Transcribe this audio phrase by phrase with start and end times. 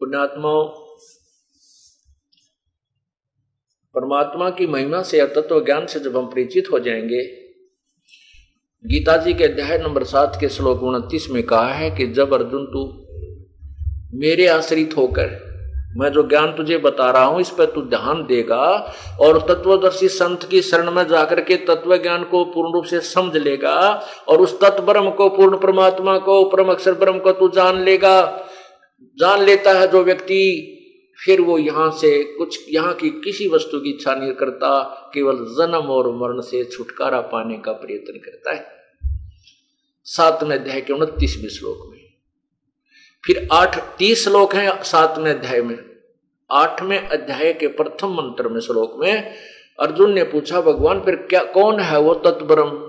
[0.00, 0.68] पुण्यात्माओं
[3.94, 7.22] परमात्मा की महिमा से या तत्व ज्ञान से जब हम परिचित हो जाएँगे।
[8.86, 12.66] गीता जी के अध्याय नंबर सात के श्लोक उनतीस में कहा है कि जब अर्जुन
[12.66, 13.06] तू
[14.18, 15.46] मेरे आश्रित होकर,
[15.96, 20.42] मैं जो ज्ञान तुझे बता रहा हूँ, इस पर तू ध्यान देगा और तत्वदर्शी संत
[20.42, 24.60] की शरण में जाकर के तत्व ज्ञान को पूर्ण रूप से समझ लेगा और उस
[24.60, 28.45] तत्व ब्रह्म को, पूर्ण परमात्मा को, परम अक्षर ब्रह्म को तू जान लेगा।
[29.18, 30.72] जान लेता है जो व्यक्ति,
[31.24, 34.82] फिर वो यहाँ से कुछ, यहाँ की किसी वस्तु की इच्छा नहीं करता,
[35.14, 38.66] केवल जन्म और मरण से छुटकारा पाने का प्रयत्न करता है।
[40.04, 42.00] सातवें अध्याय के उनतीसवें श्लोक में।
[43.24, 45.78] फिर आठ, तीस श्लोक हैं सातवें अध्याय में।
[46.50, 49.34] आठवें अध्याय के प्रथम मंत्र में श्लोक में
[49.80, 52.85] अर्जुन ने पूछा, भगवान, फिर क्या, कौन है वो तत्ब्रह्म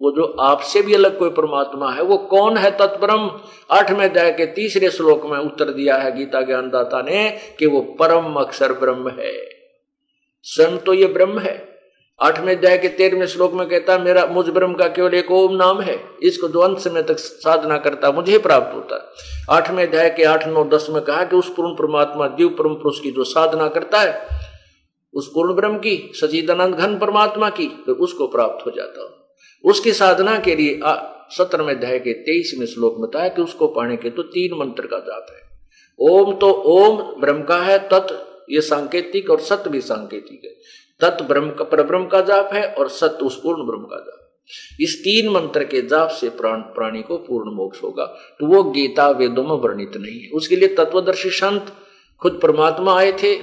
[0.00, 4.46] वो जो आपसे भी अलग कोई परमात्मा है, वो कौन है तत्ब्रह्म आठवें अध्याय के
[4.46, 9.32] तीसरे श्लोक में उत्तर दिया है गीता ज्ञानदाता ने कि वो परम अक्षर ब्रह्म है।
[10.42, 11.68] स्वयं तो ये ब्रह्म है।
[12.20, 15.56] आठवें अध्याय के तेरहवें श्लोक में कहता है, मेरा, मुझ ब्रह्म का केवल एक ओम
[15.56, 20.10] नाम है, इसको जो अंत समय तक साधना करता मुझे प्राप्त होता है। आठवें अध्याय
[20.10, 23.24] के आठ, नौ, दस में कहा कि उस पूर्ण परमात्मा दिव परम पुरुष की जो
[23.24, 24.28] साधना करता है,
[25.14, 29.19] उस पूर्ण ब्रह्म की, सचिदानंद घन परमात्मा की तो उसको प्राप्त हो जाता
[29.64, 30.80] उसकी साधना के लिए
[31.32, 35.26] सत्रहवें अध्याय के तेईसवें श्लोक बताया कि उसको पाने के तो तीन मंत्र का जाप
[35.30, 35.48] है।
[35.98, 38.12] ओम तो ओम, ब्रह्म का है, तत्,
[38.50, 40.50] ये सांकेतिक और सत्य भी सांकेतिक है।
[41.00, 44.16] तत् ब्रह्म का, परब्रह्म का जाप है और सत्य उस पूर्ण ब्रह्म का जाप
[44.80, 48.04] इस तीन मंत्र के जाप से प्राण, प्राणी को पूर्ण मोक्ष होगा।
[48.40, 51.72] तो वो गीता वेदों में वर्णित नहीं है। उसके लिए तत्वदर्शी संत
[52.22, 53.34] खुद परमात्मा आए थे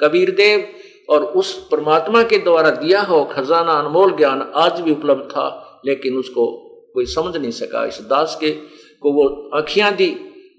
[0.00, 0.66] कबीर देव
[1.08, 6.16] और उस परमात्मा के द्वारा दिया हो खजाना अनमोल ज्ञान आज भी उपलब्ध था लेकिन
[6.16, 6.46] उसको
[6.94, 8.50] कोई समझ नहीं सका। इस दास के
[9.02, 10.08] को वो अखियाँ दी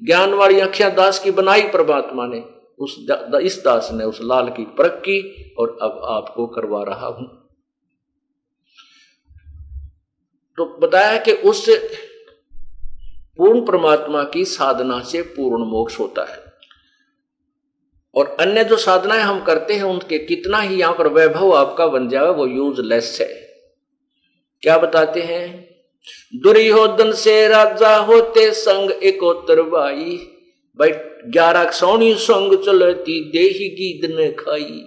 [0.04, 2.44] ज्ञान वाली अखियाँ दास की बनाई परमात्मा ने।
[2.80, 7.08] उस दा, इस दास ने उस लाल की परख की और अब आपको करवा रहा
[7.08, 7.28] हूँ।
[10.58, 11.70] तो बताया कि उस
[13.38, 16.49] पूर्ण परमात्मा की साधना से पूर्ण मोक्ष होता है।
[18.20, 22.10] और अन्य जो साधनाएँ हम करते हैं उनके कितना ही यहाँ पर वैभव आपका बन
[22.10, 23.28] जाए, वो यूजलेस है।
[24.64, 25.70] क्या बताते हैं?
[26.36, 30.18] दुर्योधन से राजा होते संग एकोत्तर बाई,
[30.80, 30.92] भाई,
[31.26, 34.86] ग्यारह सोनी संग चलती देही गीत ने खाई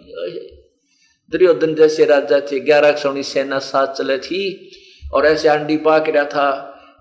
[1.32, 4.70] दुर्योधन जैसे राजा थे, ग्यारह सोनी सेना साथ चले थी
[5.14, 6.48] और ऐसे अंडी पाक रहा था।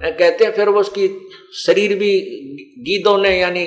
[0.02, 1.08] कहते हैं फिर वो उसकी
[1.56, 2.12] शरीर भी
[2.80, 3.66] गीदों ने, यानी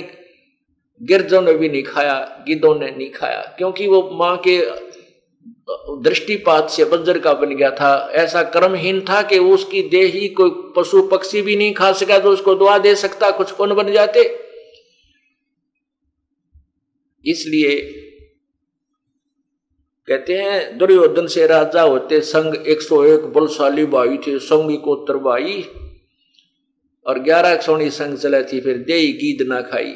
[1.01, 4.59] गिरजों ने भी नहीं खाया, गिदों ने नहीं खाया, क्योंकि वो माँ के
[6.03, 11.03] दृष्टिपात से बज्र का बन गया था। ऐसा कर्महीन था कि उसकी देह कोई पशु
[11.09, 14.23] पक्षी भी नहीं खा सका तो उसको दुआ दे सकता, कुछ कौन बन जाते।
[17.25, 17.77] इसलिए
[20.09, 24.95] कहते हैं, दुर्योधन से राजा होते संग 101 बलशाली बाई थे, संग को
[27.07, 29.95] और ग्यारह सोनी संग चले थी, फिर दे गीद ना खाई।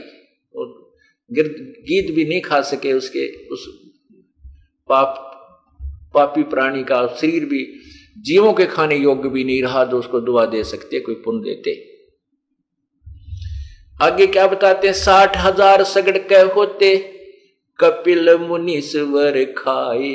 [1.31, 3.67] गीत भी नहीं खा सके उसके, उस
[4.89, 5.25] पाप,
[6.15, 7.67] पापी प्राणी का शरीर भी,
[8.19, 11.77] जीवों के खाने योग्य भी नहीं रहा जो उसको दुआ दे सकते कोई पुण्य देते
[14.01, 14.95] आगे क्या बताते हैं?
[14.95, 16.97] साठ हज़ार सगड़ के होते,
[17.79, 20.11] कपिल मुनीश्वर खाए।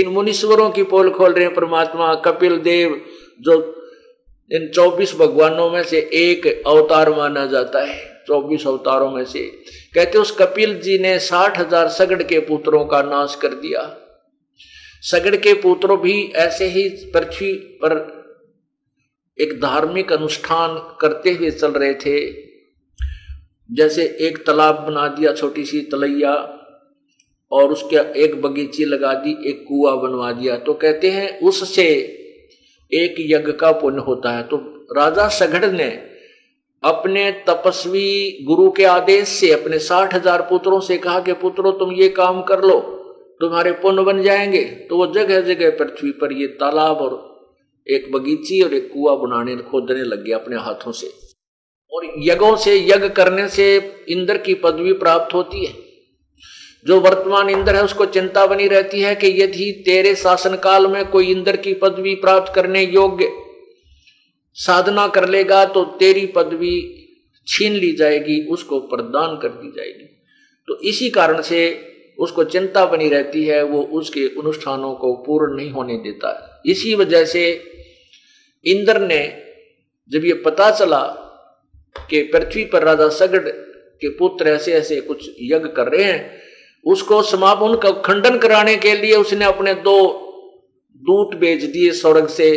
[0.00, 3.00] इन मुनीश्वरों की पोल खोल रहे हैं परमात्मा, कपिल देव,
[3.40, 3.54] जो
[4.50, 9.42] इन चौबीस भगवानों में से एक अवतार माना जाता है। चौबीस अवतारों में से।
[9.94, 13.82] कहते उस कपिल जी ने साठ हज़ार सगड़ के पुत्रों का नाश कर दिया।
[15.02, 17.96] सगड़ के पुत्रों भी ऐसे ही पृथ्वी पर
[19.38, 22.20] एक धार्मिक अनुष्ठान करते हुए चल रहे थे।
[23.70, 26.34] जैसे एक तालाब बना दिया, छोटी सी तलैया,
[27.52, 31.84] और उसके एक बगीची लगा दी, एक कुआ बनवा दिया। तो कहते हैं, उससे
[32.92, 34.56] एक यज्ञ का पुण्य होता है। तो
[34.92, 35.88] राजा सगड़ ने
[36.82, 41.92] अपने तपस्वी गुरु के आदेश से, अपने साठ हज़ार पुत्रों से कहा कि, पुत्रों, तुम
[41.92, 42.80] ये काम कर लो,
[43.40, 47.28] तुम्हारे पुण्य बन जाएँगे। तो वो जगह जगह पृथ्वी पर ये तालाब और
[47.90, 51.10] एक बगीची और एक कुआ बनाने, खोदने लग गया अपने हाथों से।
[51.92, 55.74] और यज्ञों से, यज्ञ करने से इंद्र की पदवी प्राप्त होती है।
[56.86, 61.30] जो वर्तमान इंद्र है, उसको चिंता बनी रहती है कि यदि तेरे शासनकाल में कोई
[61.30, 63.47] इंद्र की पदवी प्राप्त करने योग्य
[64.58, 66.76] साधना कर लेगा तो तेरी पदवी
[67.46, 70.04] छीन ली जाएगी, उसको प्रदान कर दी जाएगी।
[70.68, 71.60] तो इसी कारण से
[72.18, 77.24] उसको चिंता बनी रहती है, वो उसके अनुष्ठानों को पूर्ण नहीं होने देता इसी वजह
[77.24, 77.44] से
[78.64, 79.20] इंद्र ने
[80.10, 81.00] जब ये पता चला
[82.10, 86.40] कि पृथ्वी पर राजा सगड़ के पुत्र ऐसे ऐसे कुछ यज्ञ कर रहे हैं,
[86.86, 89.98] उसको समापन का खंडन कराने के लिए उसने अपने दो
[91.02, 92.50] दूत भेज दिए स्वर्ग से।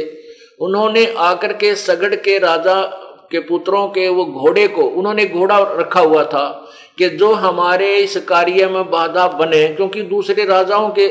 [0.61, 2.81] उन्होंने आकर के सगड़ के राजा
[3.31, 6.47] के पुत्रों के वो घोड़े को, उन्होंने घोड़ा रखा हुआ था
[6.97, 11.07] कि जो हमारे इस कार्य में बाधा बने, क्योंकि दूसरे राजाओं के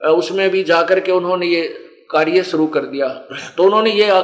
[0.00, 1.62] उसमें भी जाकर के उन्होंने ये
[2.10, 3.08] कार्य शुरू कर दिया।
[3.56, 4.22] तो उन्होंने ये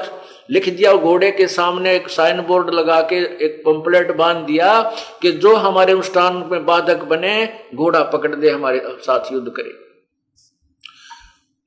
[0.51, 4.83] लिख दिया घोड़े के सामने एक साइन बोर्ड लगा के एक पंपलेट बाँध दिया
[5.23, 9.71] कि जो हमारे अनुष्ठान में बाधक बने, घोड़ा पकड़ दे, हमारे साथ युद्ध करे।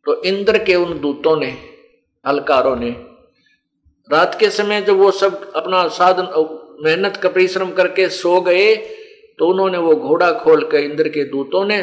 [0.06, 1.52] तो इंद्र के उन दूतों ने
[2.26, 2.90] अलकारों ने।
[4.10, 6.28] रात के समय जब वो सब अपना साधन
[6.84, 8.76] मेहनत का परिश्रम करके सो गए
[9.40, 11.82] तो उन्होंने वो घोड़ा खोल कर इंद्र के दूतों ने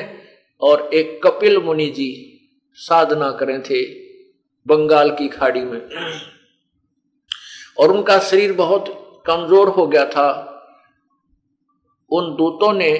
[0.60, 2.10] और एक कपिल मुनि जी
[2.78, 3.82] साधना करें थे
[4.66, 5.80] बंगाल की खाड़ी में।
[7.78, 8.84] और उनका शरीर बहुत
[9.26, 10.28] कमज़ोर हो गया था।
[12.10, 12.92] उन दूतों ने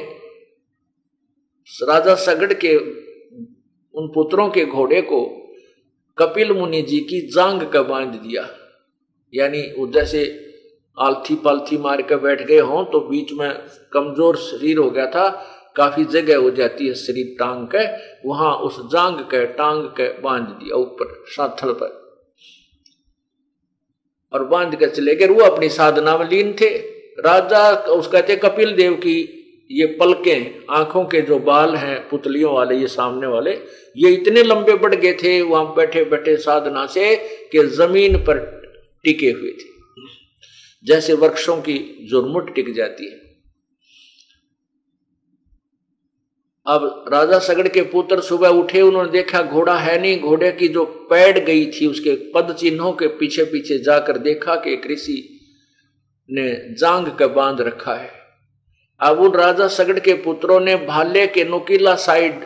[1.82, 2.76] राजा सगड़ के
[3.94, 5.20] उन पुत्रों के घोड़े को
[6.18, 8.48] कपिल मुनि जी की जांग का बाँध दिया।
[9.32, 10.24] यानी जैसे
[10.98, 13.50] आलथी पालथी मार कर बैठ गए हों तो बीच में
[13.92, 15.28] कमज़ोर शरीर हो गया था।
[15.76, 17.84] काफ़ी जगह हो जाती है शरीर टांग के।
[18.28, 21.94] वहाँ उस जांग के टांग के बाँध दिया ऊपर साथल पर।
[24.32, 26.76] और बाँध के चले गए। वो अपनी साधना में लीन थे।
[27.20, 29.35] राजा उस कहते कपिल देव की
[29.70, 33.50] ये पलके, आँखों के जो बाल हैं, पुतलियों वाले, ये सामने वाले,
[33.96, 37.16] ये इतने लंबे बढ़ गए थे, वहाँ बैठे बैठे साधना से,
[37.52, 38.62] कि ज़मीन पर
[39.04, 39.76] टिके हुए थे।
[40.84, 43.26] जैसे वृक्षों की जुर्मुट टिक जाती है।
[46.66, 50.84] अब राजा सगड़ के पुत्र सुबह उठे, उन्होंने देखा घोड़ा है नहीं, घोड़े की जो
[50.84, 55.40] पैड गई थी, उसके पद चिन्हों के पीछे पीछे जाकर देखा कि कृषि
[56.30, 58.25] ने जांग का बाँध रखा है।
[59.00, 62.44] अब उन राजा सगड़ के पुत्रों ने भाले के नुकीला साइड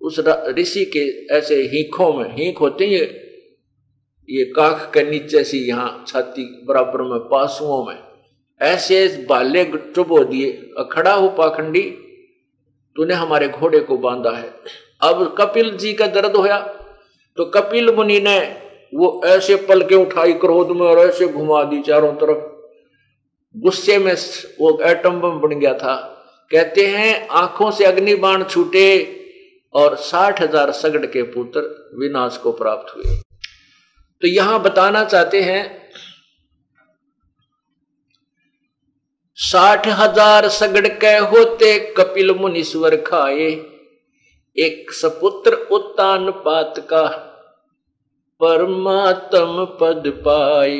[0.00, 0.18] उस
[0.58, 1.00] ऋषि के
[1.36, 3.02] ऐसे हीखों में, हीख होते हैं
[4.28, 7.98] ये काख के नीचे सी यहाँ छाती बराबर में पासुओं में,
[8.60, 10.52] ऐसे भाले चुबो दिए
[10.92, 11.82] खड़ा हो पाखंडी,
[12.96, 14.48] तूने हमारे घोड़े को बांधा है।
[15.02, 16.58] अब कपिल जी का दर्द होया
[17.38, 18.38] तो कपिल मुनि ने
[18.92, 22.53] वो ऐसे पलके उठाई क्रोध में और ऐसे घुमा दी चारों तरफ़।
[23.54, 24.14] गुस्से में
[24.60, 25.94] वो एटम बम बन गया था।
[26.50, 28.88] कहते हैं, आँखों से अग्नि बाण छूटे
[29.74, 31.60] और साठ हज़ार सगड़ के पुत्र
[31.98, 33.16] विनाश को प्राप्त हुए।
[34.22, 35.62] तो यहाँ बताना चाहते हैं,
[39.38, 43.48] साठ हज़ार सगड़ के होते कपिल मुनीश्वर खाए,
[44.56, 47.06] एक सपुत्र उत्तान पात का
[48.40, 50.78] परमात्म पद पाए।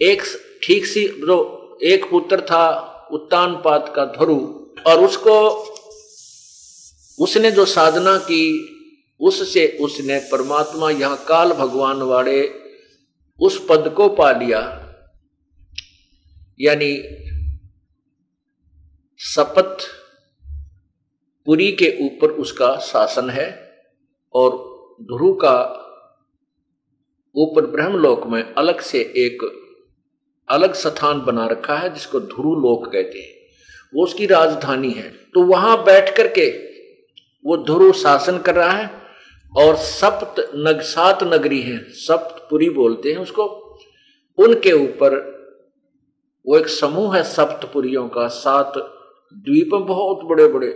[0.00, 0.22] एक
[0.62, 2.66] ठीक सी जो एक पुत्र था
[3.12, 4.36] उत्तान पात का धरु
[4.86, 5.34] और उसको
[7.18, 8.44] उसने जो साधना की,
[9.20, 12.42] उससे उसने परमात्मा यहाँ काल भगवान वाले
[13.38, 14.60] उस पद को पा लिया।
[16.60, 16.92] यानी
[19.20, 19.78] सपत
[21.46, 23.48] पुरी के ऊपर उसका शासन है,
[24.34, 24.50] और
[25.02, 25.56] ध्रुव का
[27.34, 29.59] ऊपर ब्रह्मलोक में अलग से एक
[30.50, 33.34] अलग स्थान बना रखा है जिसको ध्रुव लोक कहते हैं।
[33.94, 36.50] वो उसकी राजधानी है। तो वहाँ बैठ करके
[37.44, 38.90] वो ध्रुव शासन कर रहा है
[39.56, 43.44] और सप्त नग, सात नगरी है सप्तपुरी बोलते हैं उसको।
[44.38, 45.40] उनके ऊपर
[46.46, 48.72] वो एक समूह है सप्तपुरियों का, सात
[49.34, 50.68] द्वीप बहुत बड़े बड़े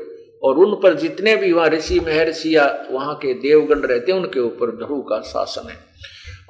[0.43, 4.41] और उन पर जितने भी वहाँ ऋषि, महर्षि या वहाँ के देवगण रहते हैं, उनके
[4.41, 5.77] ऊपर ध्रुव का शासन है।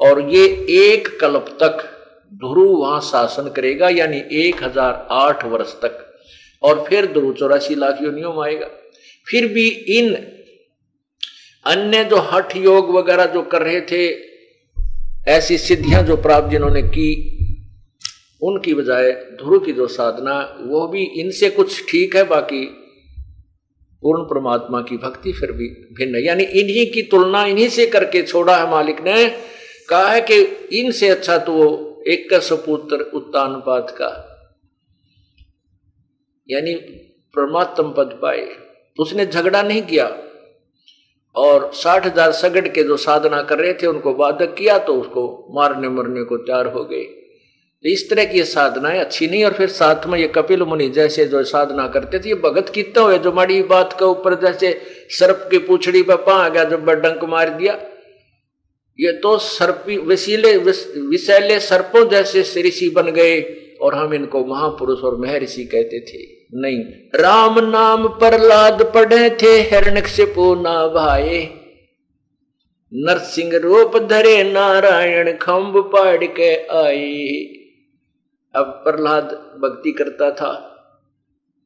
[0.00, 1.90] और ये एक कल्प तक
[2.34, 6.00] ध्रुव वहाँ शासन करेगा, यानी एक हज़ार आठ वर्ष तक।
[6.62, 8.66] और फिर ध्रुव चौरासी लाख योनियों में आएगा।
[9.26, 10.14] फिर भी इन
[11.66, 14.08] अन्य जो हठ योग वगैरह जो कर रहे थे,
[15.28, 17.10] ऐसी सिद्धियाँ जो प्राप्त जिन्होंने की,
[18.42, 22.64] उनकी बजाय ध्रुव की जो साधना, वो भी इनसे कुछ ठीक है, बाकी
[24.02, 28.22] पूर्ण परमात्मा की भक्ति फिर भी भिन्न है। यानी इन्हीं की तुलना इन्हीं से करके
[28.22, 29.26] छोड़ा है मालिक ने,
[29.88, 30.40] कहा है कि
[30.78, 31.54] इनसे अच्छा तो
[32.04, 34.10] एक का सपुत्र उत्तानपात का।
[36.48, 36.74] यानी
[37.34, 38.46] परमात्म पद पाए।
[38.98, 40.06] उसने झगड़ा नहीं किया।
[41.34, 45.52] और साठ हज़ार सगड़ के जो साधना कर रहे थे, उनको बाधक किया तो उसको
[45.54, 49.68] मारने मरने को तैयार हो गए। तो इस तरह की साधनाएँ अच्छी नहीं, और फिर
[49.68, 53.32] साथ में ये कपिल मुनि जैसे जो साधना करते थे, ये भगत कितना हुए, जो
[53.32, 54.72] माड़ी बात के ऊपर जैसे
[55.10, 57.74] सर्प की पूछड़ी पर पा गया जब डंक मार दिया।
[58.98, 63.40] ये तो सर्पी विशीले विशैले सर्पों जैसे ऋषि बन गए,
[63.80, 66.22] और हम इनको महापुरुष और महर्षि कहते थे।
[66.54, 66.78] नहीं,
[67.14, 71.42] राम नाम प्रहलाद पढ़े थे हिरणक से ना भाए।
[72.92, 77.28] नरसिंह रूप धरे, नारायण खम्ब पाड़ के आए।
[78.54, 79.32] अब प्रहलाद
[79.62, 80.52] भक्ति करता था,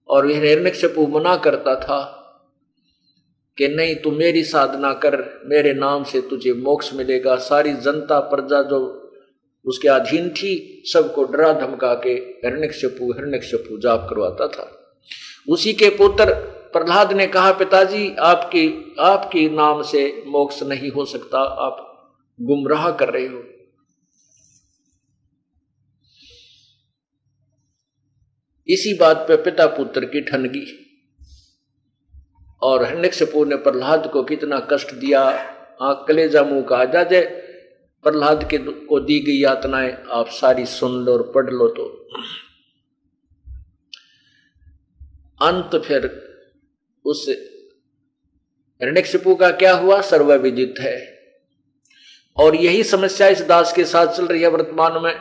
[0.09, 2.01] और हिरण्य से मना करता था।
[3.59, 8.63] कि नहीं, तू मेरी साधना कर, मेरे नाम से तुझे मोक्ष मिलेगा। सारी जनता, प्रजा
[8.63, 9.05] जो
[9.65, 14.95] उसके अधीन थी, सबको डरा धमका के हिरण्यक्षपु हिरण्यक्षपु जाप करवाता था।
[15.49, 16.35] उसी के पुत्र
[16.73, 21.85] प्रहलाद ने कहा, पिताजी, आपकी आपकी नाम से मोक्ष नहीं हो सकता, आप
[22.41, 23.45] गुमराह कर रहे हो।
[28.69, 30.88] इसी बात पे पिता पुत्र की ठनगी।
[32.63, 35.21] और हिरण्यक्षपु ने प्रहलाद को कितना कष्ट दिया।
[35.83, 37.21] आँख कलेजा मुँह का जाजे
[38.03, 42.09] प्रहलाद के को दी गई यातनाएँ आप सारी सुन लो और पढ़ लो तो।
[45.43, 46.29] अंत फिर
[47.05, 47.27] उस
[48.83, 50.01] हिरण्यक्षपु का क्या हुआ?
[50.01, 51.19] सर्वविदित है।
[52.37, 55.21] और यही समस्या इस दास के साथ चल रही है वर्तमान में।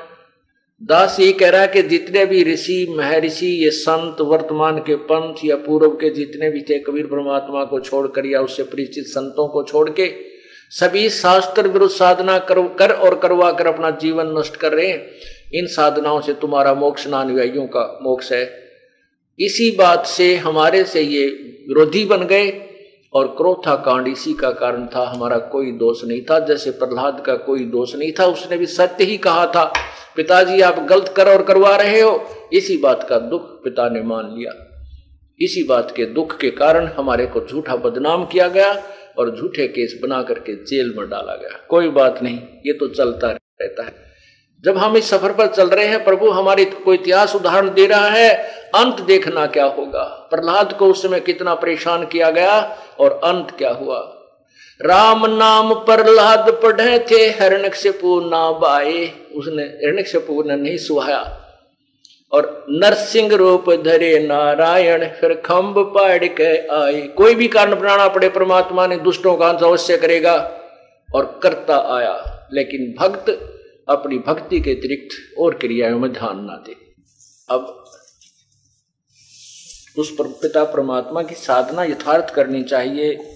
[0.83, 5.35] दास ये कह रहा है कि जितने भी ऋषि महर्षि ये संत वर्तमान के पंथ
[5.45, 9.63] या पूर्व के जितने भी थे कबीर परमात्मा को छोड़कर या उससे परिचित संतों को
[9.63, 10.11] छोड़ के
[10.69, 15.07] सभी शास्त्र विरुद्ध साधना कर, कर और करवा कर अपना जीवन नष्ट कर रहे हैं।
[15.53, 18.63] इन साधनाओं से तुम्हारा मोक्ष नानुयायियों का मोक्ष है।
[19.39, 21.27] इसी बात से हमारे से ये
[21.67, 22.66] विरोधी बन गए।
[23.17, 27.35] और क्रोथा कांड इसी का कारण था, हमारा कोई दोष नहीं था। जैसे प्रहलाद का
[27.35, 29.73] कोई दोष नहीं था, उसने भी सत्य ही कहा था,
[30.15, 34.25] पिताजी आप गलत कर और करवा रहे हो। इसी बात का दुख पिता ने मान
[34.37, 34.51] लिया।
[35.39, 38.71] इसी बात के दुख के कारण हमारे को झूठा बदनाम किया गया
[39.17, 43.31] और झूठे केस बना करके जेल में डाला गया। कोई बात नहीं, ये तो चलता
[43.31, 44.06] रहता है।
[44.65, 48.09] जब हम इस सफ़र पर चल रहे हैं, प्रभु हमारी कोई इतिहास उदाहरण दे रहा
[48.09, 48.33] है,
[48.75, 50.03] अंत देखना क्या होगा?
[50.03, 54.13] प्रहलाद को उस समय कितना परेशान किया गया और अंत क्या हुआ?
[54.81, 61.43] राम नाम प्रहलाद पढ़े थे हरणक से ना बाए उसने हरणक से ने नहीं सुहाया।
[62.33, 68.29] और नरसिंह रूप धरे नारायण, फिर खम्ब पाड़ के आए। कोई भी कारण बनाना पड़े,
[68.29, 70.51] परमात्मा ने दुष्टों का अंत अवश्य करेगा
[71.15, 73.53] और करता आया। लेकिन भक्त
[73.89, 76.75] अपनी भक्ति के अतिरिक्त और क्रियाओं में ध्यान ना दे।
[77.49, 77.83] अब
[79.99, 83.33] उस पिता परमात्मा की साधना यथार्थ करनी चाहिए।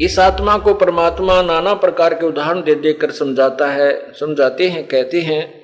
[0.00, 5.20] इस आत्मा को परमात्मा नाना प्रकार के उदाहरण दे देकर समझाता है, समझाते हैं, कहते
[5.20, 5.62] हैं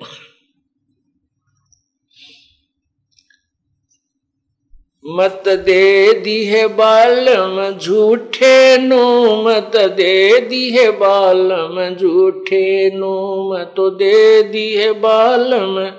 [5.05, 13.15] मत दे दी है बालम झूठे नो, मत दे दी है बालम झूठे नो,
[13.53, 15.91] मत दे दी है बालम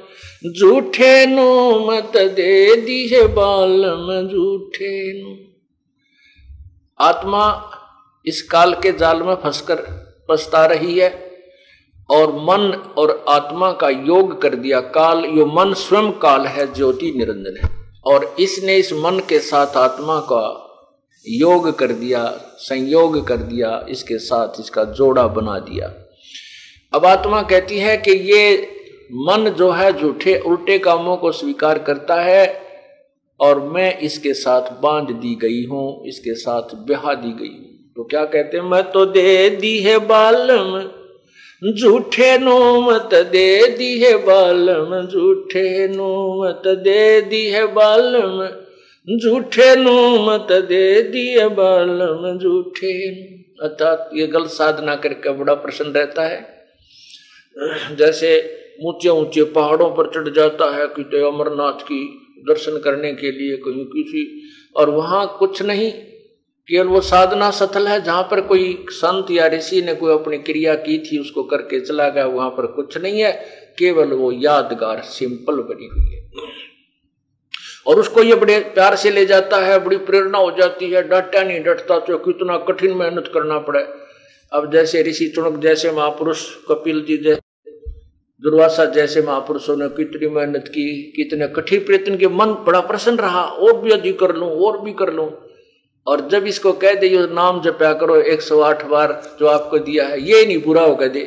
[0.53, 5.37] झूठे नो, मत दे दी है बालम झूठे नो।
[7.01, 7.71] आत्मा
[8.27, 9.77] इस काल के जाल में फंसकर
[10.29, 11.33] पछता रही है
[12.11, 17.13] और मन और आत्मा का योग कर दिया काल, यो मन स्वयं काल है, ज्योति
[17.17, 20.61] निरंजन है। और इसने इस मन के साथ आत्मा का
[21.27, 22.25] योग कर दिया,
[22.59, 25.93] संयोग कर दिया, इसके साथ इसका जोड़ा बना दिया।
[26.93, 28.57] अब आत्मा कहती है कि ये
[29.13, 32.47] मन जो है झूठे, उल्टे कामों को स्वीकार करता है
[33.41, 38.05] और मैं इसके साथ बाँध दी गई हूँ, इसके साथ ब्याह दी गई हूँ। तो
[38.05, 38.65] क्या कहते हैं?
[38.65, 40.79] मैं तो दे दी है बालम
[41.63, 46.09] झूठे नो मत दे दी है बालम, झूठे नो
[46.43, 48.43] मत दे दी है बालम,
[49.09, 49.95] झूठे नो
[50.25, 52.93] मत दे दी है बालम, झूठे।
[53.63, 56.43] अर्थात ये गलत साधना करके बड़ा प्रसन्न रहता है।
[57.97, 58.37] जैसे
[58.85, 62.03] ऊँचे ऊँचे पहाड़ों पर चढ़ जाता है कि तो अमरनाथ की
[62.49, 64.25] दर्शन करने के लिए कहीं किसी,
[64.77, 65.91] और वहाँ कुछ नहीं
[66.69, 70.75] केवल वो साधना सथल है, जहाँ पर कोई संत या ऋषि ने कोई अपनी क्रिया
[70.75, 73.33] की थी, उसको करके चला गया, वहाँ पर कुछ नहीं है,
[73.79, 76.25] केवल वो यादगार, सिंपल बनी हुई है।
[77.87, 81.43] और उसको ये बड़े प्यार से ले जाता है, बड़ी प्रेरणा हो जाती है, डटा
[81.43, 83.87] नहीं, डटता तो कितना कठिन मेहनत करना पड़े।
[84.53, 87.41] अब जैसे ऋषि चुनक, जैसे महापुरुष कपिल जी, जैसे
[88.43, 93.43] दुर्वासा, जैसे महापुरुषों ने कितनी मेहनत की, कितने कठिन प्रयत्न के मन बड़ा प्रसन्न रहा,
[93.43, 95.31] और भी अधिक कर लूँ, और भी कर लूँ।
[96.07, 100.47] और जब इसको कह दे नाम जपया करो 108 बार जो आपको दिया है, ये
[100.47, 101.25] नहीं पूरा होगा दे।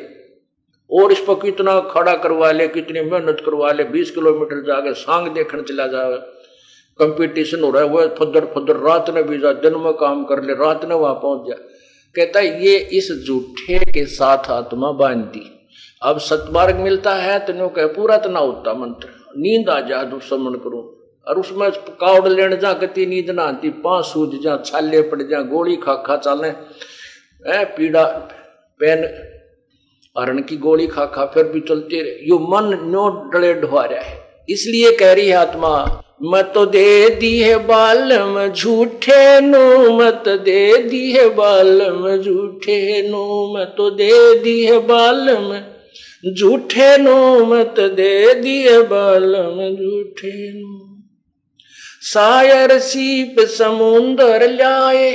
[0.92, 5.28] और इस पर कितना खड़ा करवा ले, कितनी मेहनत करवा ले 20 किलोमीटर जाके सांग
[5.28, 6.18] देखने चला जाए।
[7.00, 10.44] कंपटीशन हो रहा है, वो फुदर फुदर रात ने भी जा दिन में काम कर
[10.44, 11.56] ले, रात ने वहाँ पहुँच जा।
[12.16, 15.54] कहता है, ये इस जूठे के साथ आत्मा बांधती
[16.02, 20.04] अब सतमार्ग मिलता है तो नो कह, पूरा तो ना होता मंत्र। नींद आ जा
[20.04, 20.97] दुस्मन करूँ।
[21.28, 21.70] और उसमें
[22.02, 25.96] कावड़ लेने जा कती नींद ना आती पाँच सूझ जा, छाले पड़ जा, गोली खा
[26.06, 26.48] खा चाले
[27.46, 28.04] है पीड़ा,
[28.80, 29.04] पेन
[30.16, 31.98] हरण की गोली खा खा फिर भी चलते
[32.30, 34.16] यो मन नो डले ढुआ रहा है।
[34.50, 41.12] इसलिए कह रही है आत्मा, मत दे दी है बालम, झूठे नो मत दे दी
[41.12, 42.80] है बालम, झूठे
[43.10, 45.54] नो मत दे दी है बालम,
[46.34, 50.87] झूठे नो मत दे दी है बालम, झूठे नो
[52.08, 55.12] सायर सीप समुंदर लाए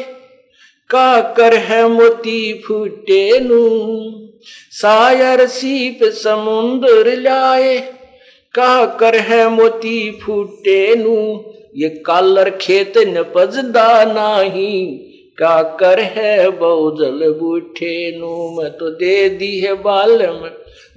[0.90, 3.61] काकर है मोती फूटे नु
[4.72, 7.78] सायर सीप समुंदर लाए
[8.54, 11.16] काकर है मोती फूटे नु
[11.76, 14.87] ये कालर खेत न पजदा नाही,
[15.38, 20.44] काकर है बहुजल बूठे नू मैं तो दे दी है बालम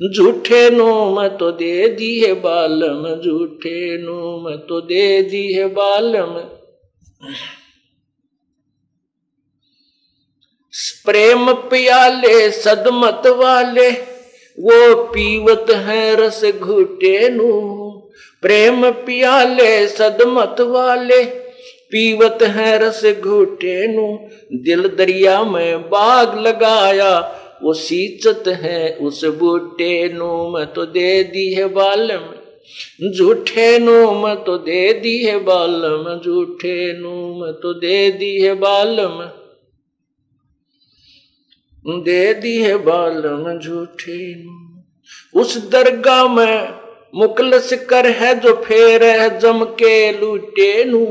[0.02, 6.34] झूठे नो तो दे दी है बालम झूठे नो तो दे दी है बालम।
[11.06, 13.90] प्रेम पियाले, सदमत वाले,
[14.58, 17.50] वो पीवत है रस घुटे नु
[18.42, 21.24] प्रेम पियाले, सदमत वाले,
[21.92, 24.08] पीवत है रस घूटे नु
[24.62, 27.12] दिल दरिया में बाग लगाया
[27.64, 32.26] वो सींचत है उस बूटे नो मैं तो दे दी है बालम।
[33.12, 39.24] झूठे नो तो दे दी है बालम। झूठे नो तो दे दी है बालम।
[41.86, 46.74] दे दी है बालम झूठे नो उस दरगाह में
[47.16, 51.06] मुकलस कर है जो फेर है जम के लूटे नू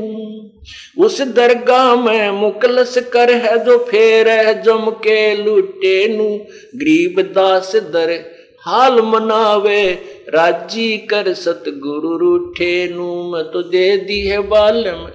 [0.97, 6.37] उस दरगाह में मुकलस कर है जो फेर है, जम के लुटे नु।
[6.75, 9.93] गरीब दास दर हाल मनावे,
[10.29, 15.09] राज़ी कर सतगुरु रूठे नु। मैं तो दे दी है बालम,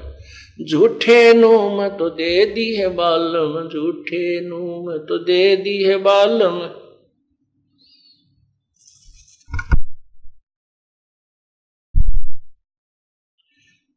[0.64, 5.96] झूठे नु। मैं तो दे दी है बालम, झूठे नु। मैं तो दे दी है
[5.96, 6.79] बालम।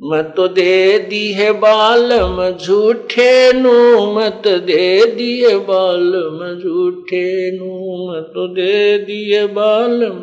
[0.02, 3.72] मत दे दी है बालम झूठे नु,
[4.14, 7.68] मत दे दिए बालम झूठे नु,
[8.08, 10.18] मत दे दिए बालम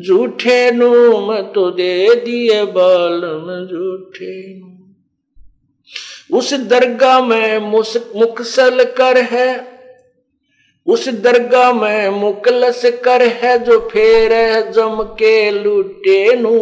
[0.00, 0.88] झूठे नु,
[1.20, 4.60] मत दे दिए बालम झूठे
[6.36, 7.58] उस दरगाह में
[8.14, 9.66] मुकसल कर है,
[10.86, 14.32] उस दरगाह में मुकलस कर है जो फेर
[14.70, 16.56] जम के लूटे नू।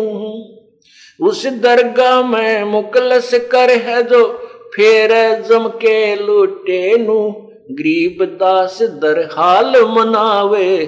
[1.21, 4.27] उस दरगाह में मुकलस कर है जो
[4.75, 7.19] फेर जम के लुटे नु।
[7.71, 10.85] गरीब दास दर हाल मनावे,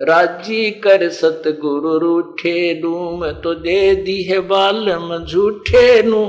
[0.00, 6.24] राज़ी कर सतगुरु रूठे नु। मैं तो दे दी है बालम झूठे नु।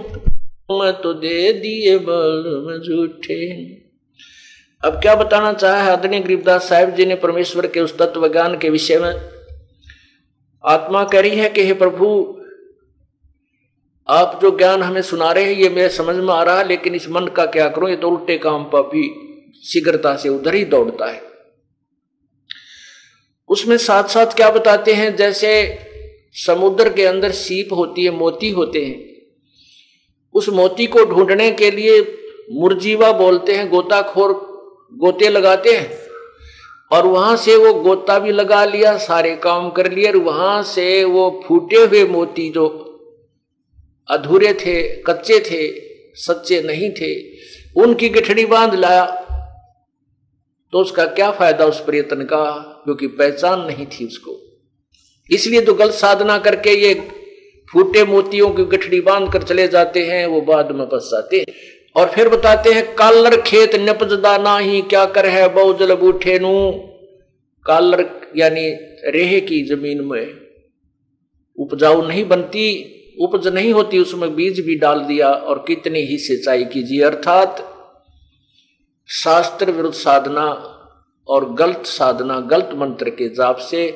[0.72, 3.40] मैं तो दे दिए बालम झूठे
[4.84, 8.70] अब क्या बताना चाहे आदरणीय गरीबदास साहिब जी ने परमेश्वर के उस तत्व ज्ञान के
[8.70, 9.14] विषय में?
[10.64, 12.08] आत्मा कह रही है कि हे प्रभु
[14.12, 16.96] आप जो ज्ञान हमें सुना रहे हैं, ये मेरे समझ में आ रहा है, लेकिन
[16.96, 17.90] इस मन का क्या करूँ?
[17.90, 19.28] ये तो उल्टे काम भी
[19.66, 21.22] शीघ्रता से उधर ही दौड़ता है।
[23.50, 25.16] उसमें साथ साथ क्या बताते हैं?
[25.16, 25.80] जैसे
[26.34, 29.12] समुद्र के अंदर सीप होती है, मोती होते हैं।
[30.34, 32.18] उस मोती को ढूँढने के लिए
[32.52, 34.34] मुरजीवा बोलते हैं, गोताखोर
[34.94, 35.98] गोते लगाते हैं।
[36.92, 41.04] और वहाँ से वो गोता भी लगा लिया, सारे काम कर लिए, और वहाँ से
[41.04, 42.88] वो फूटे हुए मोती जो
[44.12, 45.64] अधूरे थे, कच्चे थे,
[46.16, 47.14] सच्चे नहीं थे।
[47.82, 49.06] उनकी गिठड़ी बाँध लाया
[50.74, 52.44] तो उसका क्या फ़ायदा उस प्रयत्न का,
[52.84, 54.38] क्योंकि पहचान नहीं थी उसको।
[55.30, 56.94] इसलिए तो गलत साधना करके ये
[57.70, 61.46] फूटे मोतियों की गठड़ी बाँध कर चले जाते हैं, वो बाद में फंस जाते हैं।
[61.96, 66.72] और फिर बताते हैं, कालर खेत नपजदा ना ही क्या कर है बहुजल बूठे नू?
[67.66, 68.06] कालर,
[68.38, 68.70] यानी
[69.12, 70.28] रेह की ज़मीन में,
[71.58, 72.68] उपजाऊ नहीं बनती
[73.22, 77.68] उपज नहीं होती, उसमें बीज भी डाल दिया और कितनी ही सिंचाई कीजिए। अर्थात
[79.10, 80.46] शास्त्र विरुद्ध साधना
[81.28, 83.90] और गलत साधना, गलत मंत्र के जाप से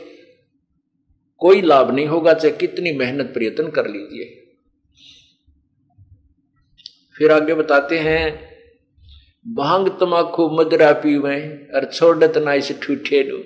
[1.41, 4.41] कोई लाभ नहीं होगा, चाहे कितनी मेहनत प्रयत्न कर लीजिए।
[7.15, 8.23] फिर आगे बताते हैं,
[9.45, 11.41] भाँग तमाकू मदरा पीवे
[11.75, 13.37] और छोड़त ना इस ठूठे नु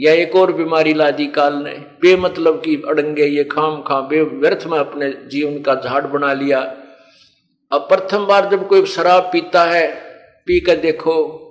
[0.00, 4.22] या एक और बीमारी ला दी काल ने, बेमतलब की अड़ंगे ये खाम खा, बे
[4.22, 6.60] व्यर्थ में अपने जीवन का झाड़ बना लिया।
[7.72, 9.94] अब प्रथम बार जब कोई शराब पीता है,
[10.46, 11.44] पी कर देखो,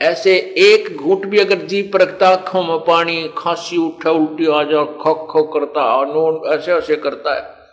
[0.00, 4.98] ऐसे एक घूट भी अगर जीप रखता, आँखों में पानी, खांसी उठा, उल्टी आ जाओ
[4.98, 7.64] खो खो करता नोन ऐसे ऐसे करता है।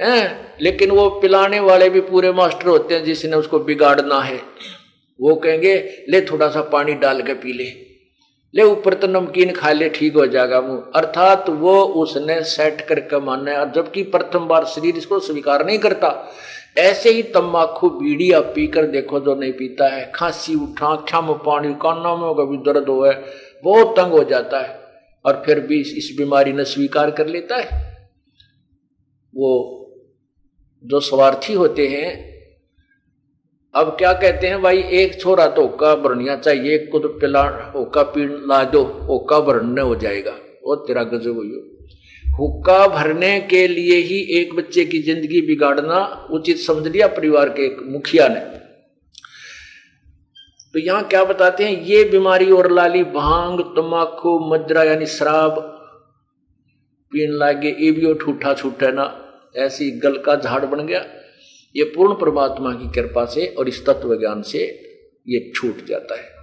[0.00, 0.54] हैं?
[0.60, 4.40] लेकिन वो पिलाने वाले भी पूरे मास्टर होते हैं जिसने उसको बिगाड़ना है।
[5.20, 7.85] वो कहेंगे, ले थोड़ा सा पानी डाल के पी ले।
[8.54, 13.20] ले ऊपर तो नमकीन खा ले, ठीक हो जाएगा मुँह। अर्थात वो उसने सेट करके
[13.20, 16.12] मानना है जबकि प्रथम बार शरीर इसको स्वीकार नहीं करता।
[16.78, 21.36] ऐसे ही तम्बाकू बीड़ी आप पीकर देखो जो नहीं पीता है। खांसी, उठा आख्या में
[21.38, 23.14] पानी, काना में कभी दर्द है,
[23.64, 24.78] बहुत तंग हो जाता है,
[25.24, 27.84] और फिर भी इस बीमारी ने स्वीकार कर लेता है।
[29.34, 29.52] वो
[30.84, 32.35] जो स्वार्थी होते हैं
[33.76, 37.42] अब क्या कहते हैं, भाई, एक छोरा तो ओका भरनिया चाहिए, एक को तो पिला,
[37.76, 40.32] ओका पी ला दो, ओका भरने हो जाएगा।
[40.64, 41.72] वो तेरा गजब हुई
[42.32, 45.98] हुक्का भरने के लिए ही एक बच्चे की ज़िंदगी बिगाड़ना
[46.30, 48.40] उचित समझ लिया परिवार के एक मुखिया ने।
[50.74, 55.58] तो यहाँ क्या बताते हैं, ये बीमारी और लाली भाँग, तम्बाकू, मदरा यानी शराब
[57.12, 59.06] पीन लागे ये भी ठूठा छूटा ना,
[59.56, 61.04] ऐसी गल का झाड़ बन गया।
[61.76, 64.58] ये पूर्ण परमात्मा की कृपा से और इस तत्व ज्ञान से
[65.28, 66.36] ये छूट जाता है।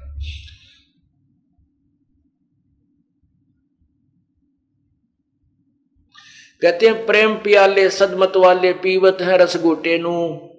[6.61, 10.11] कहते हैं, प्रेम प्याले, सदमत वाले, पीवत हैं रस गोटे नु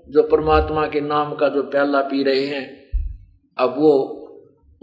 [0.09, 2.91] जो परमात्मा के नाम का जो प्याला पी रहे हैं,
[3.59, 4.21] अब वो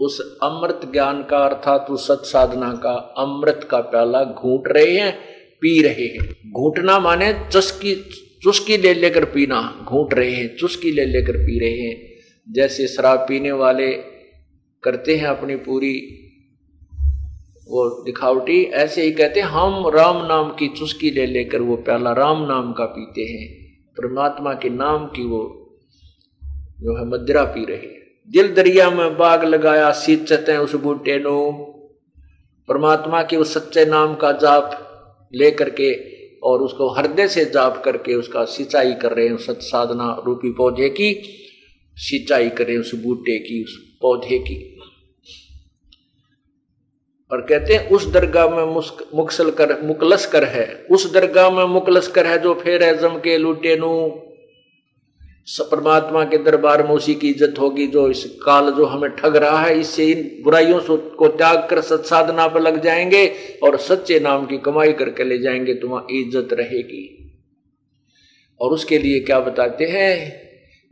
[0.00, 5.12] उस अमृत ज्ञान का अर्थात उस सत साधना का, अमृत का प्याला घूट रहे हैं,
[5.60, 7.94] पी रहे हैं। घूटना माने चुस्की
[8.42, 12.12] चुस्की ले लेकर पीना, घूट रहे हैं, चुस्की ले लेकर पी रहे हैं।
[12.52, 13.92] जैसे शराब पीने वाले
[14.82, 16.18] करते हैं अपनी पूरी
[17.64, 22.12] वो दिखावटी, ऐसे ही कहते हैं, हम राम नाम की चुस्की ले लेकर वो प्याला
[22.12, 25.74] राम नाम का पीते हैं। परमात्मा के नाम की वो
[26.80, 31.52] जो है मदिरा पी रहे हैं। दिल दरिया में बाग लगाया सींचते उस बूटे नो।
[32.68, 34.88] परमात्मा के उस सच्चे नाम का जाप
[35.34, 40.22] लेकर करके और उसको हृदय से जाप करके उसका सिंचाई कर रहे हैं सत साधना
[40.26, 41.38] रूपी पौधे की,
[41.96, 44.78] सिंचाई करें उस बूटे की, उस पौधे की।
[47.32, 48.64] और कहते हैं, उस दरगाह में
[49.14, 53.18] मुकसल कर मुकलस कर है। उस दरगाह में मुकलस कर है जो फेर है, जम
[53.18, 54.10] के लूटे नु
[55.46, 59.62] परमात्मा के दरबार में उसी की इज़्ज़त होगी जो इस काल जो हमें ठग रहा
[59.62, 60.80] है, इससे इन बुराइयों
[61.16, 63.26] को त्याग कर सत्साधना पर लग जाएँगे
[63.62, 67.04] और सच्चे नाम की कमाई करके ले जाएँगे तो वहाँ इज़्ज़त रहेगी।
[68.60, 70.16] और उसके लिए क्या बताते हैं?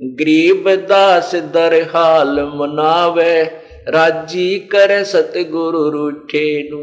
[0.00, 3.42] गरीब दास दर हाल मनावे,
[3.88, 6.78] राज़ी कर सतगुरु रूठे नु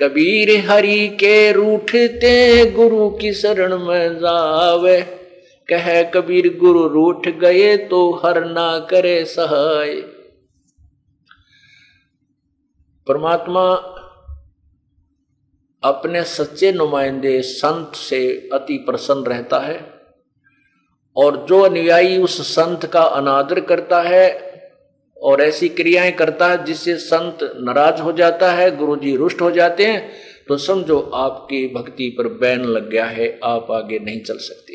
[0.00, 5.00] कबीर हरि के रूठते गुरु की शरण में जावे।
[5.68, 9.94] कह, कबीर, गुरु रूठ गए तो हर ना करे सहाय।
[13.06, 13.74] परमात्मा
[15.82, 19.94] अपने सच्चे नुमाइंदे संत से अति प्रसन्न रहता है
[21.16, 24.55] और जो अनुयायी उस संत का अनादर करता है
[25.16, 29.50] और ऐसी क्रियाएँ करता है जिससे संत नाराज़ हो जाता है गुरु जी रुष्ट हो
[29.50, 30.08] जाते हैं
[30.48, 34.74] तो समझो आपकी भक्ति पर बैन लग गया है, आप आगे नहीं चल सकते।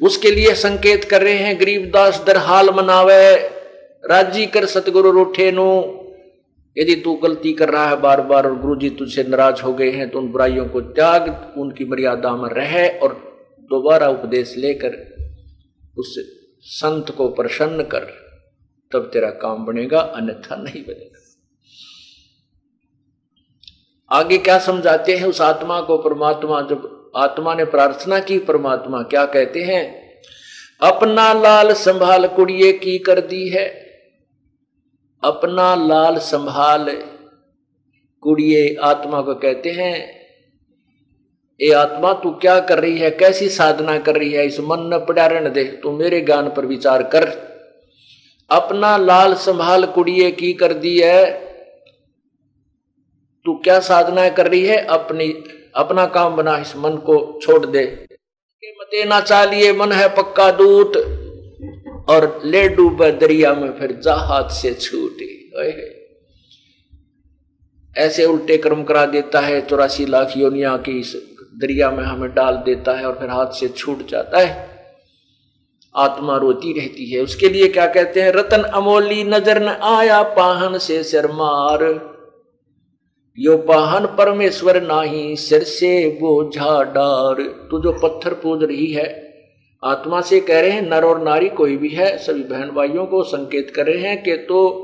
[0.00, 3.34] उसके लिए संकेत कर रहे हैं, गरीबदास दर हाल मनावे,
[4.04, 6.02] राज़ी कर सतगुरु रूठे नो।
[6.76, 9.90] यदि तू गलती कर रहा है बार बार और गुरु जी तुझसे नाराज़ हो गए
[9.90, 13.12] हैं तो उन बुराइयों को त्याग, उनकी मर्यादा में रहे और
[13.70, 14.96] दोबारा उपदेश लेकर
[15.98, 16.14] उस
[16.62, 18.25] संत को प्रसन्न कर।
[18.96, 21.22] तब तेरा काम बनेगा, अन्यथा नहीं बनेगा।
[24.10, 25.98] आगे क्या समझाते हैं उस आत्मा को?
[25.98, 30.06] परमात्मा, जब आत्मा ने प्रार्थना की, परमात्मा क्या कहते हैं?
[30.82, 33.66] अपना लाल संभाल कुड़िए की कर दी है।
[35.24, 37.02] अपना लाल संभाल
[38.20, 40.16] कुड़िए आत्मा को कहते हैं
[41.60, 43.10] ये आत्मा, तू क्या कर रही है?
[43.10, 44.46] कैसी साधना कर रही है?
[44.46, 47.55] इस मन न पड़ा दे। तू मेरे ज्ञान पर विचार कर।
[48.50, 51.46] अपना लाल संभाल कुड़िए की कर दी है।
[53.44, 54.76] तू क्या साधना कर रही है?
[54.76, 58.06] अपनी, अपना काम बना इस मन को छोड़ दे।
[58.80, 60.96] मते ना चालिए, मन है पक्का दूत।
[62.08, 65.36] और ले डूबे दरिया में फिर जा हाथ से छूटे।
[67.96, 71.16] ऐसे उल्टे कर्म करा देता है, चौरासी लाख योनिया की इस
[71.58, 74.75] दरिया में हमें डाल देता है और फिर हाथ से छूट जाता है।
[75.96, 78.32] आत्मा रोती रहती है। उसके लिए क्या कहते हैं?
[78.32, 81.84] रतन अमोली नज़र न आया पाहन से शर्मार
[83.38, 89.06] यो पाहन परमेश्वर नाही सिर से बोझा डार। तू जो पत्थर पूज रही है,
[89.82, 93.22] आत्मा से कह रहे हैं, नर और नारी कोई भी है, सभी बहन भाइयों को
[93.24, 94.82] संकेत कर रहे हैं कि तो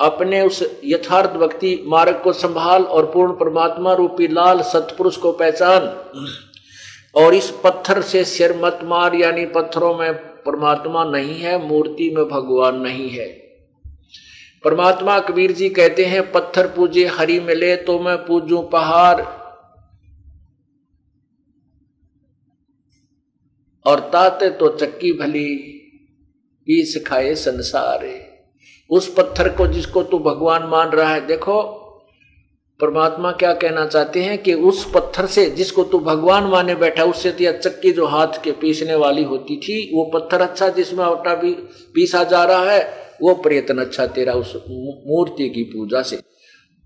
[0.00, 5.86] अपने उस यथार्थ भक्ति मार्ग को संभाल और पूर्ण परमात्मा रूपी लाल सतपुरुष को पहचान।
[7.14, 12.24] और इस पत्थर से सिर मत मार, यानी पत्थरों में परमात्मा नहीं है, मूर्ति में
[12.24, 13.28] भगवान नहीं है।
[14.64, 19.20] परमात्मा कबीर जी कहते हैं, पत्थर पूजे हरि मिले तो मैं पूजू पहाड़।
[23.86, 25.54] और ताते तो चक्की भली
[26.66, 28.06] पीस खाए संसार।
[28.90, 31.79] उस पत्थर को जिसको तू भगवान मान रहा है, देखो
[32.80, 37.30] परमात्मा क्या कहना चाहते हैं कि उस पत्थर से जिसको तू भगवान माने बैठा उससे
[37.32, 41.52] तो चक्की जो हाथ के पीसने वाली होती थी, वो पत्थर अच्छा जिसमें आटा भी
[41.94, 42.82] पीसा जा रहा है,
[43.22, 46.20] वो प्रयत्न अच्छा तेरा उस मूर्ति की पूजा से।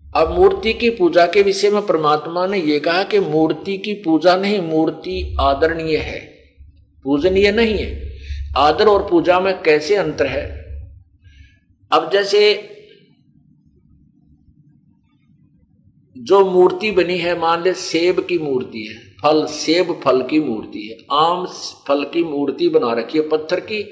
[0.05, 4.37] अब मूर्ति की पूजा के विषय में परमात्मा ने यह कहा कि मूर्ति की पूजा
[4.37, 6.21] नहीं, मूर्ति आदरणीय है,
[7.05, 8.13] पूजनीय नहीं है।
[8.59, 10.47] आदर और पूजा में कैसे अंतर है?
[11.91, 12.41] अब जैसे
[16.25, 20.83] जो मूर्ति बनी है, मान ले सेब की मूर्ति है, फल, सेब फल की मूर्ति
[20.83, 21.47] है, आम
[21.89, 23.85] फल की मूर्ति बना रखी है, पत्थर की,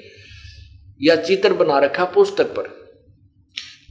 [1.01, 2.69] या चित्र बना रखा पुस्तक पर।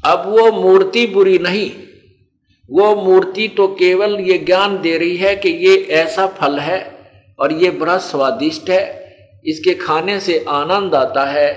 [0.04, 1.70] अब वो मूर्ति बुरी नहीं,
[2.70, 6.80] वो मूर्ति तो केवल ये ज्ञान दे रही है कि ये ऐसा फल है
[7.38, 11.48] और ये बड़ा स्वादिष्ट है, इसके खाने से आनंद आता है,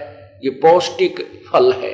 [0.43, 1.93] ये पौष्टिक फल है।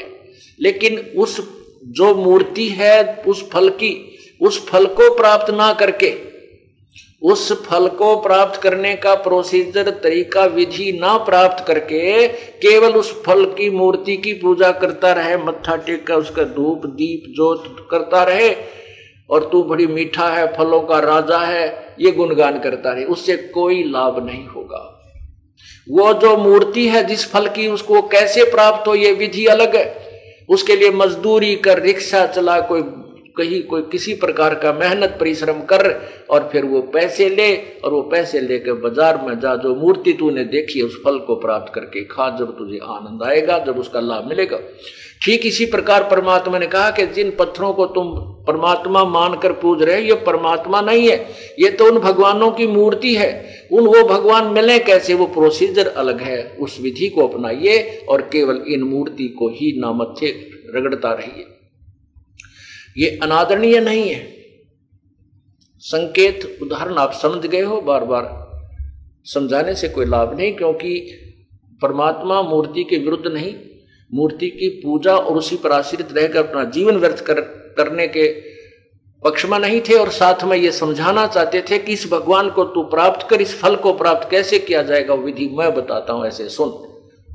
[0.59, 1.39] लेकिन उस
[1.87, 4.10] जो मूर्ति है, उस फल की
[4.41, 6.31] उस फल को प्राप्त ना करके,
[7.21, 13.45] उस फल को प्राप्त करने का प्रोसीजर तरीका, विधि ना प्राप्त करके, केवल उस फल
[13.45, 18.55] की मूर्ति की पूजा करता रहे, मत्था टेक कर उसका धूप, दीप जोत करता रहे,
[19.29, 23.83] और तू बड़ी मीठा है, फलों का राजा है, ये गुणगान करता रहे, उससे कोई
[23.83, 24.87] लाभ नहीं होगा।
[25.89, 30.09] वो जो मूर्ति है, जिस फल की उसको कैसे प्राप्त हो, ये विधि अलग है।
[30.49, 32.81] उसके लिए मजदूरी कर, रिक्शा चला, कोई
[33.37, 35.89] कहीं कोई किसी प्रकार का मेहनत, परिश्रम कर
[36.29, 40.43] और फिर वो पैसे ले और वो पैसे लेकर बाज़ार में जा, जो मूर्ति तूने
[40.45, 44.59] देखी उस फल को प्राप्त करके खा, जब तुझे आनंद आएगा, जब उसका लाभ मिलेगा।
[45.21, 48.09] ठीक इसी प्रकार परमात्मा ने कहा कि जिन पत्थरों को तुम
[48.47, 51.17] परमात्मा मानकर पूज रहे हो, ये परमात्मा नहीं है।
[51.59, 53.29] ये तो उन भगवानों की मूर्ति है।
[53.71, 55.13] उन वो भगवान मिले कैसे?
[55.13, 60.31] वो प्रोसीजर अलग है। उस विधि को अपनाइए और केवल इन मूर्ति को ही नामथे
[60.75, 61.45] रगड़ता रहिए।
[62.95, 64.19] ये अनादरणीय नहीं है।
[65.79, 68.39] संकेत, उदाहरण आप समझ गए हो बार बार
[69.25, 70.99] समझाने से कोई लाभ नहीं, क्योंकि
[71.81, 73.53] परमात्मा मूर्ति के विरुद्ध नहीं,
[74.11, 77.41] मूर्ति की पूजा और उसी पर आश्रित रहकर अपना जीवन व्यर्थ कर,
[77.77, 78.27] करने के
[79.23, 82.63] पक्ष में नहीं थे और साथ में ये समझाना चाहते थे कि इस भगवान को
[82.63, 86.49] तू प्राप्त कर, इस फल को प्राप्त कैसे किया जाएगा विधि मैं बताता हूँ, ऐसे
[86.49, 86.69] सुन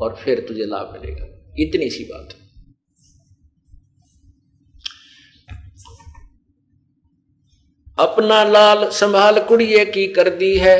[0.00, 1.26] और फिर तुझे लाभ मिलेगा।
[1.58, 2.45] इतनी सी बात। है
[7.98, 10.76] अपना लाल संभाल कुड़िए की कर दी है।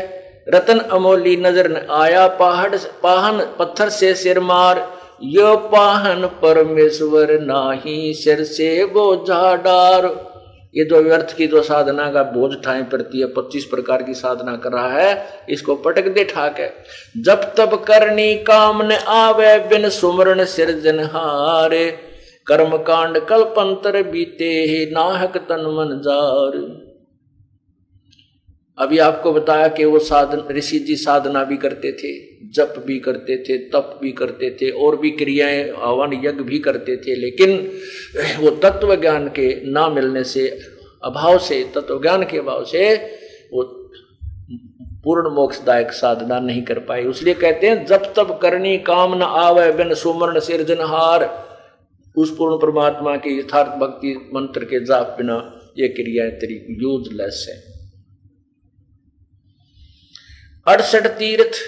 [0.49, 4.87] रतन अमोली नज़र न आया, पहाड़ पाहन पत्थर से सिर मार।
[5.25, 10.05] यो पाहन परमेश्वर नाही, सिर से बोझा डार
[10.75, 14.57] ये जो व्यर्थ की जो साधना का बोझ ठाए पड़ती है। पच्चीस प्रकार की साधना
[14.57, 16.73] कर रहा है। इसको पटक दे ठाक है।
[17.17, 21.87] जब तब करनी काम न आवे, बिन सुमरण सिरजन हारे
[22.47, 26.86] कर्म कांड कल्पंतर बीते ही नाहक तन मन जार।
[28.79, 32.13] अभी आपको बताया कि वो साधन, ऋषि जी साधना भी करते थे,
[32.51, 36.97] जप भी करते थे, तप भी करते थे, और भी क्रियाएँ, हवन यज्ञ भी करते
[36.97, 37.57] थे, लेकिन
[38.41, 40.59] वो तत्व ज्ञान के ना मिलने से,
[41.05, 42.95] अभाव से तत्व ज्ञान के अभाव से
[43.53, 43.63] वो
[45.05, 49.73] पूर्ण मोक्षदायक साधना नहीं कर पाए। इसलिए कहते हैं जब तब करनी काम न आवे
[49.73, 51.47] बिन सुमरण सिरजनहार
[52.17, 55.37] उस पूर्ण परमात्मा के यथार्थ भक्ति मंत्र के जाप बिना
[55.79, 57.76] ये क्रियाएँ तेरी यूजलेस है।
[60.67, 61.59] अड़सठ तीर्थ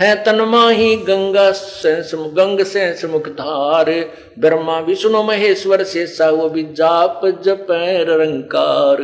[0.00, 3.90] है तनमा ही गंगा सेंस गंग सेंस मुखधार
[4.38, 9.02] ब्रह्मा, विष्णु, महेश्वर से वो भी जाप जप रंकार।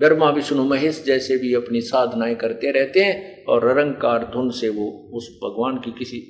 [0.00, 5.10] ब्रह्मा, विष्णु, महेश जैसे भी अपनी साधनाएँ करते रहते हैं और रंकार धुन से वो
[5.14, 6.22] उस भगवान की किसी,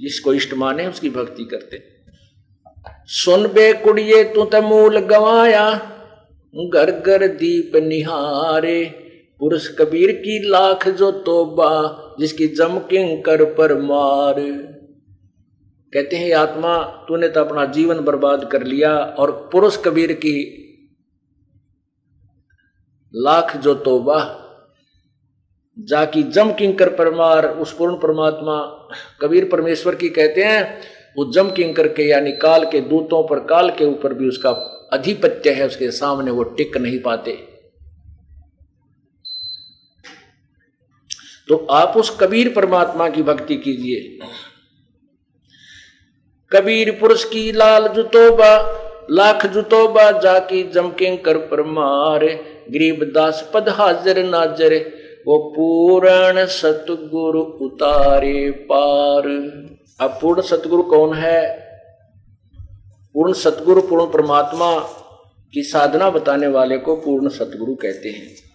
[0.00, 1.82] जिसको इष्ट माने उसकी भक्ति करते
[3.06, 5.70] सुन बे कुड़िए तू तमूल गवाया,
[6.54, 9.01] घर घर दीप निहारे।
[9.42, 12.78] पुरुष कबीर की लाख जो तोबा, जिसकी जम
[13.22, 14.34] कर पर मार।
[15.94, 20.58] कहते हैं, आत्मा, तूने तो अपना जीवन बर्बाद कर लिया और पुरुष कबीर की
[23.14, 24.38] लाख जो तोबा,
[25.78, 28.88] जाकी जम किंकर परमार उस पूर्ण परमात्मा,
[29.20, 30.80] कबीर परमेश्वर की कहते हैं,
[31.16, 34.50] वो जम किंकर के यानी काल के दूतों पर, काल के ऊपर भी उसका
[34.92, 37.51] अधिपत्य है, उसके सामने वो टिक नहीं पाते।
[41.48, 44.26] तो आप उस कबीर परमात्मा की भक्ति कीजिए।
[46.52, 48.78] कबीर पुरुष की लाल जुतोबा,
[49.10, 52.24] लाख जुतोबा जाकी जमके कर परमार
[52.70, 54.74] गरीब दास पद हाजर नाजर
[55.26, 59.26] वो पूर्ण सतगुरु उतारे पार।
[60.00, 61.58] अब पूर्ण सतगुरु कौन है?
[63.14, 64.78] पूर्ण सतगुरु, पूर्ण परमात्मा
[65.54, 68.51] की साधना बताने वाले को पूर्ण सतगुरु कहते हैं।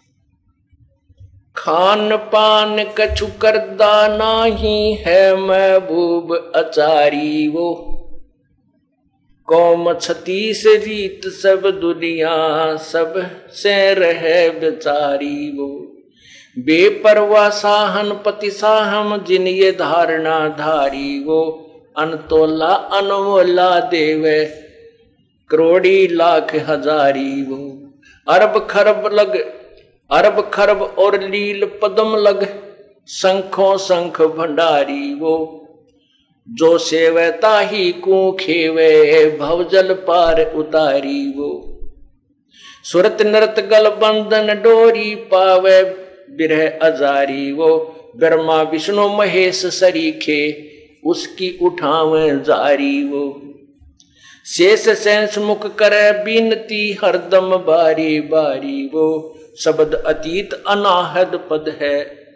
[1.57, 7.93] खान पान कछु करदा नाही है महबूब अचारी वो।
[9.47, 15.67] कौम छतीस रीत सब दुनिया सबसे रहे बेचारी वो।
[16.59, 21.63] बेपरवा साहन पति साहम जिन ये धारणा धारी वो।
[21.97, 24.23] अनतोला अनमोला देव
[25.49, 27.91] करोड़ी लाख हजारी वो।
[28.27, 29.56] अरब खरब लग
[30.11, 32.63] अरब खरब और लील पदम लग,
[33.07, 35.63] शंखों शंख भंडारी वो।
[36.49, 41.79] जो सेवता ही कू खेवे भवजल पार उतारी वो।
[42.83, 45.83] सुरत नृत गल बंधन डोरी पावे,
[46.29, 50.71] बिरह अजारी वो। ब्रह्मा विष्णु महेश सरीखे,
[51.05, 53.41] उसकी उठावे जारी वो।
[54.45, 62.27] शेष सेंस मुख करे बीनती हरदम बारी बारी वो। शब्द अतीत अनाहद पद है।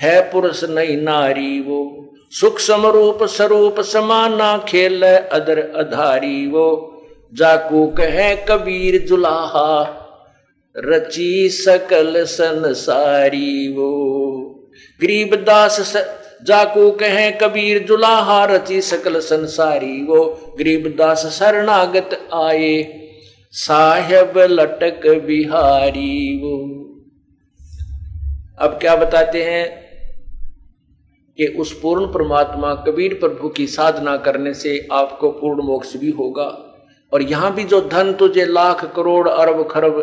[0.00, 6.94] है पुरुष नहीं नारी वो। सूक्ष्म रूप स्वरूप समाना खेल अदर अधारी वो।
[7.34, 9.94] जाकू कहे कबीर जुलाहा,
[10.76, 13.90] रची सकल संसारी वो।
[15.02, 15.96] गरीबदास
[16.44, 20.24] जाकू कहे कबीर जुलाहा, रची सकल संसारी वो।
[20.58, 23.04] गरीबदास शरणागत आए
[23.54, 26.56] साहेब लटक बिहारी वो
[28.58, 29.66] अब क्या बताते हैं
[31.38, 36.46] कि उस पूर्ण परमात्मा कबीर प्रभु की साधना करने से आपको पूर्ण मोक्ष भी होगा।
[37.12, 40.00] और यहाँ भी जो धन तुझे लाख, करोड़, अरब, खरब,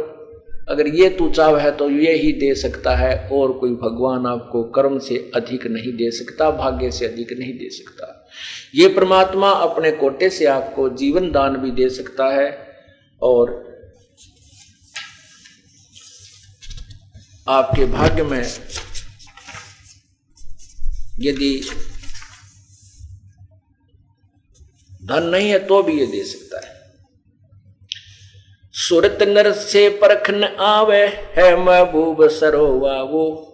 [0.69, 4.63] अगर ये तू चाव है तो ये ही दे सकता है, और कोई भगवान आपको
[4.63, 8.27] कर्म से अधिक नहीं दे सकता, भाग्य से अधिक नहीं दे सकता।
[8.75, 12.64] ये परमात्मा अपने कोटे से आपको जीवन दान भी दे सकता है
[13.21, 13.63] और
[17.49, 18.41] आपके भाग्य में
[21.19, 21.69] यदि
[25.05, 26.73] धन नहीं है तो भी ये दे सकता है।
[28.73, 31.05] सुरत नर से परख न आवे
[31.37, 33.51] है महबूब सरोवा वो।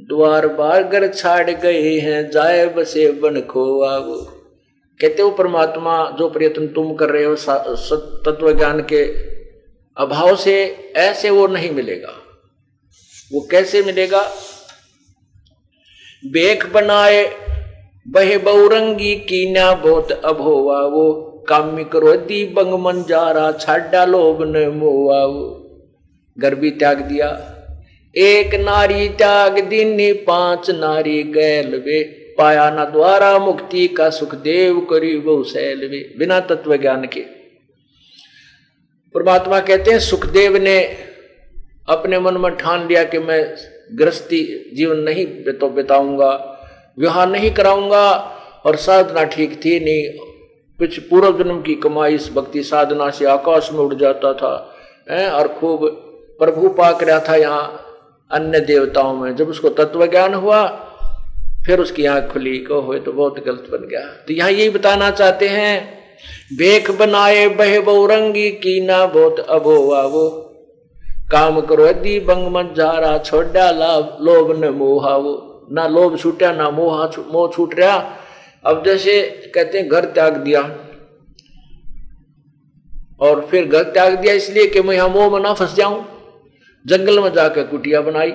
[0.00, 4.37] द्वार बारगर छाड़ गए हैं जाए बसे बन खोवा वो।
[5.00, 7.34] कहते हो परमात्मा जो प्रयत्न तुम कर रहे हो
[8.26, 9.02] तत्व ज्ञान के
[9.96, 10.54] अभाव से
[10.96, 12.14] ऐसे वो नहीं मिलेगा।
[13.32, 14.22] वो कैसे मिलेगा?
[16.24, 17.24] बेख बनाए
[18.06, 25.20] बहे बहुरंगी कीना बहुत अभोवा, वो कामिक रोदी बंग रहा छाडा लोभ ने मोआ
[26.36, 27.28] घर भी त्याग दिया,
[28.14, 32.00] एक नारी त्याग दीनी पाँच नारी गैल वे।
[32.38, 37.20] पाया न द्वारा मुक्ति का सुखदेव करी वो सैल वे बिना तत्व ज्ञान के।
[39.14, 40.78] परमात्मा कहते हैं, सुखदेव ने
[41.88, 43.42] अपने मन में ठान लिया कि मैं
[43.94, 44.42] गृहस्थी
[44.76, 46.30] जीवन नहीं तो बिताऊँगा,
[46.98, 48.08] विवाह नहीं कराऊँगा,
[48.66, 50.26] और साधना ठीक थी नहीं।
[50.78, 54.52] कुछ पूर्व जन्म की कमाई इस भक्ति साधना से आकाश में उड़ जाता था,
[55.10, 55.86] है, और खूब
[56.40, 57.84] प्रभु पाक रहा था यहाँ
[58.30, 60.66] अन्य देवताओं में। जब उसको तत्व ज्ञान हुआ
[61.68, 65.10] फिर उसकी आँख खुली को हो तो बहुत गलत बन गया। तो यहाँ यही बताना
[65.10, 65.72] चाहते हैं,
[66.58, 70.28] बेख बनाए बह बहुरंगी की ना बहुत अबोवा वो
[71.32, 76.16] काम करो यदि बंग मत जा रहा छोड़ा लाभ, लोभ न मोहा वो ना लोभ
[76.18, 77.96] छूटा ना मोहा मोह छूट रहा।
[78.64, 79.20] अब जैसे
[79.54, 80.62] कहते हैं, घर त्याग दिया।
[83.20, 86.04] और फिर घर त्याग दिया इसलिए कि मैं यहाँ मोह में ना फंस जाऊँ।
[86.84, 88.32] जंगल में जाकर कुटिया बनाई।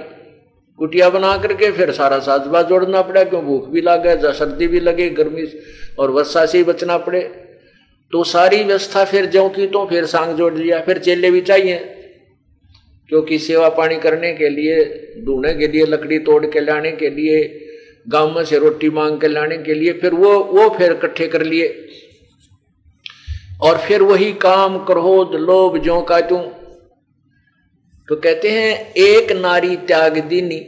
[0.79, 5.09] कुटिया बना करके फिर सारा साजबा जोड़ना पड़ा, क्यों भूख भी लगे सर्दी भी लगे,
[5.09, 5.47] गर्मी
[5.99, 7.21] और वर्षा से ही बचना पड़े।
[8.11, 11.77] तो सारी व्यवस्था फिर ज्यो की तो फिर सांग जोड़ लिया, फिर चेले भी चाहिए।
[13.09, 14.83] क्योंकि सेवा पानी करने के लिए
[15.25, 17.65] ढूँढने के लिए, लकड़ी तोड़ के लाने के लिए,
[18.09, 21.43] गाँव में से रोटी मांग के लाने के लिए, फिर वो वो फिर इकट्ठे कर
[21.43, 21.67] लिए।
[23.61, 26.37] और फिर वही काम, क्रोध, लोभ जो का तू
[28.07, 30.61] तो कहते हैं, एक नारी त्याग दीनी,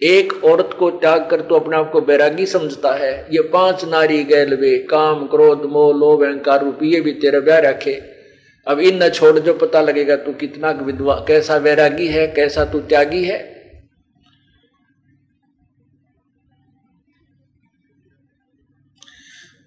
[0.00, 4.22] एक औरत को त्याग कर तो अपने आप को बैरागी समझता है। ये पाँच नारी
[4.24, 7.94] गैल वे काम, क्रोध, मोह, लोभ, अहंकार रुपये भी तेरे ब्याह रखे।
[8.66, 12.80] अब इन न छोड़ जो पता लगेगा तू कितना विधवा, कैसा वैरागी है, कैसा तू
[12.80, 13.38] त्यागी है।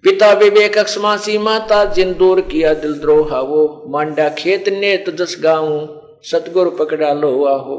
[0.04, 6.03] पिता विवेक अक्षमासी माता जिन दूर किया दिल द्रोहा, वो मांडा खेत ने जस गाऊ।
[6.24, 7.78] सतगुरु पकड़ा लो हो।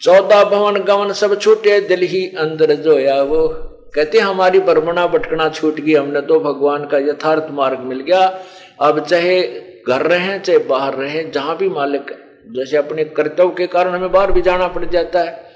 [0.00, 3.48] चौदह भवन गवन सब छूटे, दिल ही अंदर जोया वो।
[3.94, 8.40] कहते, हमारी बरमना भटकना छूट गई, हमने तो भगवान का यथार्थ मार्ग मिल गया।
[8.80, 9.42] अब चाहे
[9.88, 12.10] घर रहे, चाहे बाहर रहे, जहाँ भी मालिक,
[12.56, 15.46] जैसे अपने कर्तव्य के कारण हमें बाहर भी जाना पड़ जाता है।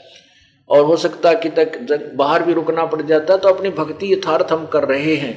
[0.70, 4.12] और हो सकता है कि तक बाहर भी रुकना पड़ जाता है तो अपनी भक्ति
[4.12, 5.34] यथार्थ हम कर रहे हैं।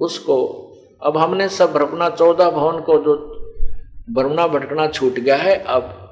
[0.00, 0.36] उसको,
[1.02, 3.14] अब हमने सब भ्रमणा चौदह भवन को जो
[4.08, 6.02] भ्रमणा भटकना छूट गया है। अब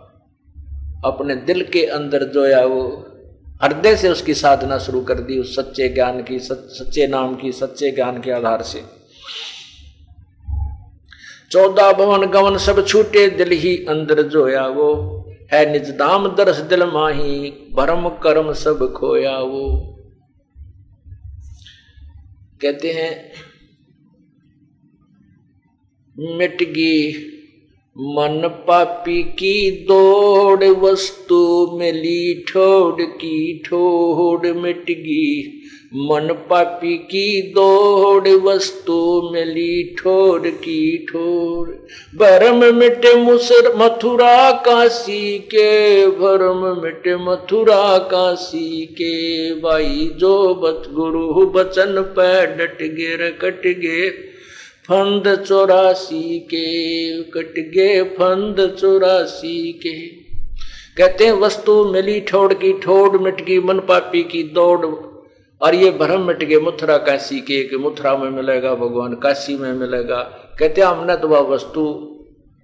[1.05, 2.83] अपने दिल के अंदर जो है वो
[3.63, 7.91] हृदय से उसकी साधना शुरू कर दी उस सच्चे ज्ञान की सच्चे नाम की, सच्चे
[7.91, 8.83] ज्ञान के आधार से।
[11.51, 14.89] चौदह भवन गवन सब छूटे, दिल ही अंदर जो जोया वो
[15.53, 19.91] है निज दाम दरस दिल माही, भरम कर्म सब खोया वो।
[22.63, 23.13] कहते हैं
[26.37, 27.13] मिट गई
[27.99, 35.43] मन पापी की दौड़, वस्तु मिली ठोड़ की ठोड़ मिट गई
[35.95, 41.87] मन पापी की दौड़, वस्तु मिली ठोर की ठोर
[42.17, 51.47] भरम मिटे मुसर मथुरा काशी के, भरम मिटे मथुरा काशी के। भाई जो बत गुरु
[51.47, 54.34] बचन पे डट गे कट गे।
[54.85, 60.07] फंद चौरासी के, कट गे फंद चौरासी के।
[60.97, 64.87] कहते हैं, वस्तु मिली ठोड़ की ठोड़, मिट गई मन पापी की दौड़।
[65.63, 69.73] और ये भ्रम मिट गए मथुरा काशी के, कि मथुरा में मिलेगा भगवान, काशी में
[69.73, 70.23] मिलेगा।
[70.59, 72.11] कहते हमने तो वह वस्तु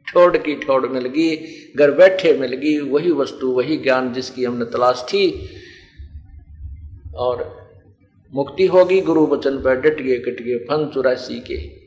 [0.09, 1.37] ठोड़ की ठोड़ मिल गई,
[1.77, 5.49] घर बैठे मिल गई, वही वस्तु, वही ज्ञान जिसकी हमने तलाश थी।
[7.15, 7.69] और
[8.35, 11.80] मुक्ति होगी, गुरु वचन पर डट गए, कट गए फन चौरासी के।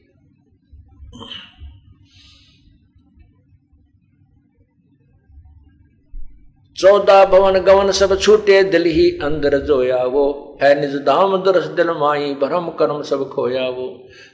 [6.77, 10.23] चौदह भवन गवन सब छूटे, दिल ही अंदर जोया वो
[10.61, 13.87] है निज धाम दरस दिल माई, भरम कर्म सब खोया वो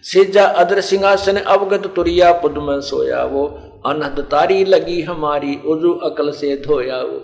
[0.04, 3.46] सिजा अदर सिंहासन अवगत तुरिया, पुद में सोया वो
[3.86, 7.20] अनहद तारी लगी हमारी, उजू अकल से धोया वो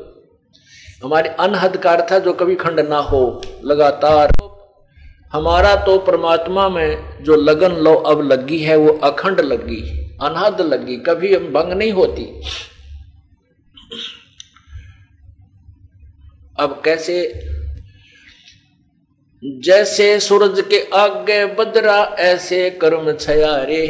[1.04, 4.32] हमारे अनहद का अर्थ जो कभी खंड ना हो, लगातार
[5.34, 10.98] हमारा तो परमात्मा में जो लगन लो अब लगी है, वो अखंड लगी अनहद लगी,
[10.98, 12.42] कभी हम भंग नहीं होती।
[16.60, 17.46] अब कैसे?
[19.44, 23.88] जैसे सूरज के आगे बदरा, ऐसे कर्म छयारे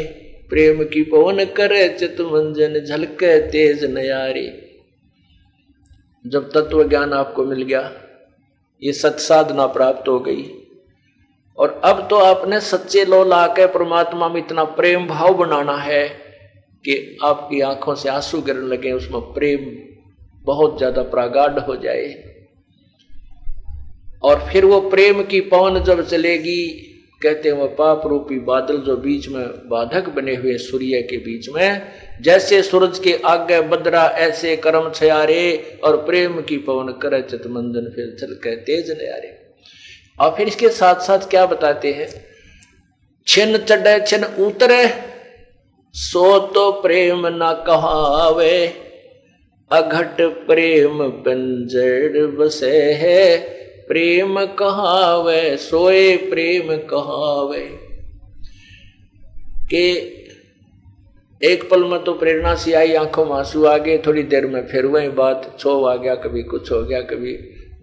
[0.50, 4.74] प्रेम की पवन करे चित मंजन झलके तेज नयारे।
[6.26, 7.92] जब तत्व ज्ञान आपको मिल गया,
[8.82, 10.42] ये सत्साधना प्राप्त हो गई।
[11.58, 16.08] और अब तो आपने सच्चे लो ला के परमात्मा में इतना प्रेम भाव बनाना है
[16.84, 19.70] कि आपकी आँखों से आँसू गिरने लगे, उसमें प्रेम
[20.44, 22.08] बहुत ज़्यादा प्रागाढ़ हो जाए।
[24.24, 26.66] और फिर वो प्रेम की पवन जब चलेगी
[27.22, 31.48] कहते हैं वो पाप रूपी बादल जो बीच में बाधक बने हुए सूर्य के बीच
[31.48, 31.82] में,
[32.22, 38.16] जैसे सूरज के आगे बदरा, ऐसे कर्म छयारे और प्रेम की पवन कर चितमंदन फिर
[38.20, 39.45] चल के तेज नयारे।
[40.18, 42.08] और फिर इसके साथ साथ क्या बताते हैं?
[43.26, 44.94] छिन चढ़े छिन उतरे,
[45.94, 48.66] सो तो प्रेम न कहावे,
[49.70, 53.38] अघट प्रेम पंजड़ बसे है,
[53.88, 57.78] प्रेम कहावे, सोए प्रेम कहावे।
[59.70, 60.16] के
[61.42, 64.66] एक पल में तो प्रेरणा सी आई, आँखों में आँसू आ गए, थोड़ी देर में
[64.66, 67.32] फिर वही बात छो आ गया, कभी कुछ हो गया, कभी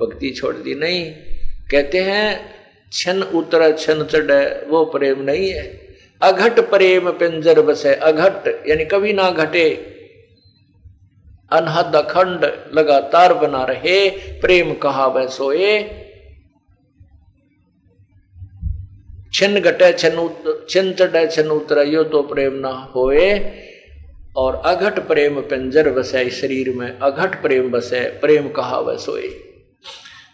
[0.01, 1.13] भक्ति छोड़ दी, नहीं।
[1.71, 2.55] कहते हैं,
[2.91, 4.31] छन उतर, छन चढ़,
[4.67, 5.87] वो प्रेम नहीं है।
[6.21, 9.69] अघट प्रेम पिंजर बसे अघट, यानी कभी ना घटे।
[11.51, 15.81] अनहद अखंड लगातार बना रहे, प्रेम कहा वह सोए।
[19.33, 20.29] छिन घटे, छिन
[20.69, 23.39] छिन चढ़े, छिन उतर, यो तो प्रेम ना होए।
[24.37, 29.27] और अघट प्रेम पंजर बसे शरीर में अघट प्रेम बसे, प्रेम कहा वह सोए।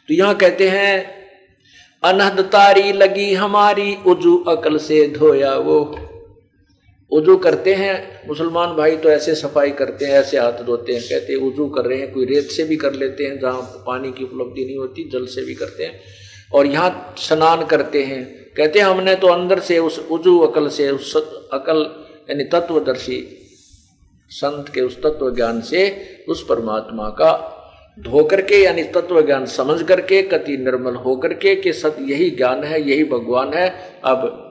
[0.07, 1.18] तो यहाँ कहते हैं
[2.03, 5.99] अनहद तारी लगी हमारी, उजू अकल से धोया वो।
[7.11, 11.33] उजू करते हैं, मुसलमान भाई तो ऐसे सफ़ाई करते हैं, ऐसे हाथ धोते हैं, कहते
[11.33, 14.23] हैं, उजू कर रहे हैं, कोई रेत से भी कर लेते हैं, जहाँ पानी की
[14.23, 15.99] उपलब्धि नहीं होती, जल से भी करते हैं।
[16.53, 20.91] और यहाँ स्नान करते हैं। कहते हैं, हमने तो अंदर से उस उजू अकल से,
[20.91, 21.15] उस
[21.53, 23.35] अकल, यानी तत्वदर्शी
[24.29, 27.55] संत के उस तत्व ज्ञान से उस परमात्मा का
[27.99, 32.63] धो के यानी तत्व ज्ञान समझ करके, कति निर्मल होकर के कि सत्य यही ज्ञान
[32.63, 34.45] है, यही भगवान है। अब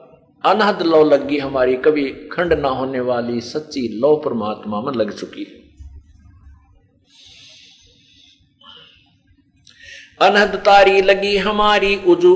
[0.44, 5.40] अनहद लो लगी हमारी कभी खंड ना होने वाली सच्ची लो परमात्मा में लग चुकी
[5.40, 5.68] है।
[10.30, 12.34] अनहद तारी लगी हमारी, उजू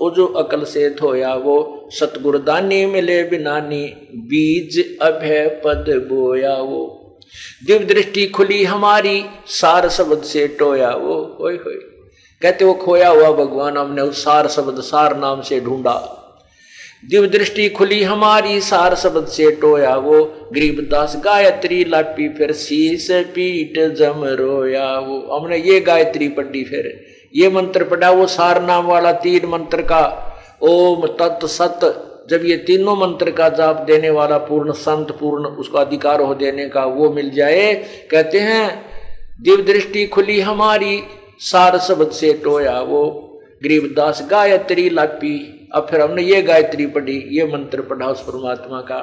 [0.00, 3.84] उजू अकल से धोया वो। सतगुरदानी मिले बिनानी
[4.14, 6.97] बीज अभय पद बोया वो।
[7.66, 11.74] दिव्य दृष्टि खुली हमारी, सार शब्द से टोया वो होय होय
[12.42, 16.24] कहते वो खोया हुआ भगवान, हमने उस सार शब्द, सार नाम से ढूंढा।
[17.10, 23.78] दिव्य दृष्टि खुली हमारी, सार शब्द से टोया वो, गरीबदास गायत्री लापी फिर शीस पीट
[23.94, 27.04] जम रोया वो। हमने ये गायत्री पढ़ी फिर,
[27.36, 30.04] ये मंत्र पढ़ा वो सार नाम वाला तीन मंत्र का।
[30.62, 31.80] ओम तत् सत
[32.30, 36.68] जब ये तीनों मंत्र का जाप देने वाला पूर्ण संत, पूर्ण उसका अधिकार हो देने
[36.68, 37.74] का वो मिल जाए,
[38.10, 38.84] कहते हैं,
[39.40, 41.02] दिव्य दृष्टि खुली हमारी,
[41.40, 43.04] सार शब्द से टोया वो।
[43.62, 49.00] गरीबदास गायत्री लापी, अब फिर हमने ये गायत्री पढ़ी, ये मंत्र पढ़ा उस परमात्मा का।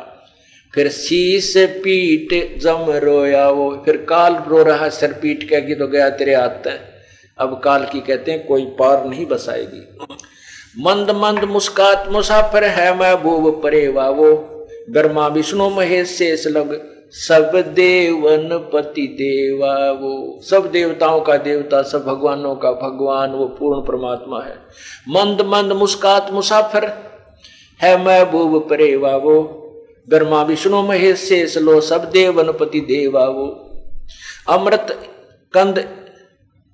[0.73, 5.88] फिर शीस पीट जम रोया वो, फिर काल रो रहा सर पीट कह की तो
[5.88, 6.67] गया तेरे हाथ।
[7.38, 9.97] अब काल की कहते हैं, कोई पार नहीं बसाएगी।
[10.78, 14.32] मंद मंद मुस्कात मुसाफिर है महबूब परे वो
[14.89, 16.73] ब्रह्मा विष्णु महेश शेष लग,
[17.11, 23.82] सब देवन पति देवा वो सब देवताओं का देवता, सब भगवानों का भगवान, वो पूर्ण
[23.82, 24.55] परमात्मा है।
[25.09, 26.86] मंद मंद मुस्कात मुसाफिर
[27.80, 29.38] है महबूब परे वो
[30.09, 33.47] ब्रह्मा विष्णु महेश शेष लो, सब देवन पति देवा वो
[34.49, 34.88] अमृत
[35.53, 35.84] कंद,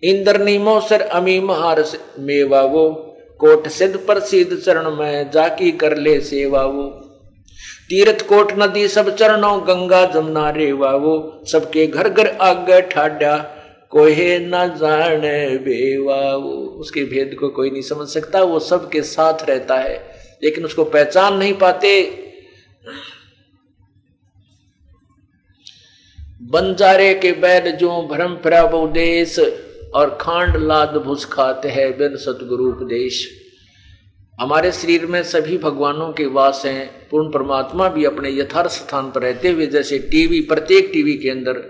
[0.03, 1.83] इंद्र निमोसर अमी महार
[2.19, 2.87] मेवा वो
[3.41, 6.83] कोट सिद्ध प्रसिद्ध चरण में जाकी कर ले सेवा वो
[7.89, 11.15] तीर्थ कोट नदी सब चरणों, गंगा जमुना रेवा वो
[11.51, 13.37] सबके घर घर आगे ठाडा
[13.91, 19.43] कोहे न जाने बेवा वो उसके भेद को कोई नहीं समझ सकता, वो सबके साथ
[19.49, 19.97] रहता है,
[20.43, 21.89] लेकिन उसको पहचान नहीं पाते।
[26.51, 29.37] बंजारे के बैल जो भ्रम प्रभुदेश
[29.95, 33.29] और खांड लाद भुस खाते हैं बिन सतगुरु उपदेश।
[34.41, 39.21] हमारे शरीर में सभी भगवानों के वास हैं, पूर्ण परमात्मा भी अपने यथार्थ स्थान पर
[39.21, 41.63] रहते हुए, जैसे टीवी, प्रत्येक टीवी के अंदर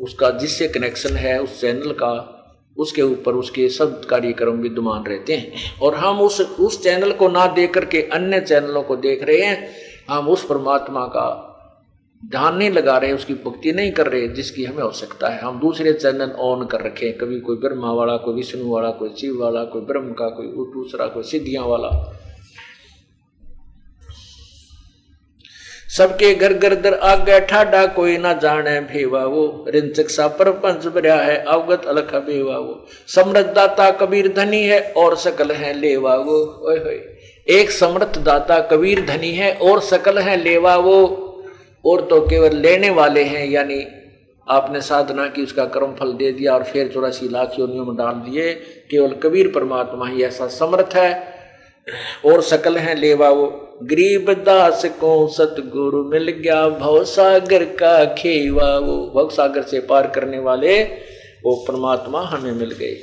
[0.00, 2.30] उसका जिससे कनेक्शन है, उस चैनल का,
[2.78, 7.46] उसके ऊपर उसके सब कार्यक्रम विद्यमान रहते हैं। और हम उस उस चैनल को ना
[7.46, 9.68] देख करके अन्य चैनलों को देख रहे हैं,
[10.10, 11.50] हम उस परमात्मा का
[12.30, 15.92] ध्यान नहीं लगा रहे उसकी भक्ति नहीं कर रहे, जिसकी हमें आवश्यकता है। हम दूसरे
[15.92, 19.82] चैनल ऑन कर रखे कभी कोई ब्रह्मा वाला, कोई विष्णु वाला, कोई शिव वाला, कोई
[19.82, 22.20] ब्रह्म का, कोई दूसरा, कोई सिद्धियाँ वाला।
[25.96, 30.86] सबके घर घर दर आगे ठाडा, कोई ना जाने भेवा वो। रिंचक सा पर पंच
[30.86, 36.14] भरिया है, अवगत अलख भेवा वो। समृद्ध दाता कबीर धनी है, और सकल है लेवा
[36.16, 37.18] वो। ओए होए।
[37.48, 41.20] एक समृद्ध दाता कबीर धनी है, और सकल है लेवा वो।
[41.86, 43.86] और तो केवल लेने वाले हैं, यानी
[44.48, 48.12] आपने साधना की, उसका कर्म फल दे दिया और फिर चौरासी लाख योनियों में डाल
[48.12, 48.54] दिए।
[48.90, 51.34] केवल कबीर परमात्मा ही ऐसा समर्थ है।
[52.26, 58.78] और सकल है लेवा वो। गरीब दास को सतगुरु मिल गया, भव सागर का खेवा
[58.78, 60.84] वो। भव सागर से पार करने वाले,
[61.44, 62.96] वो परमात्मा हमें मिल गए।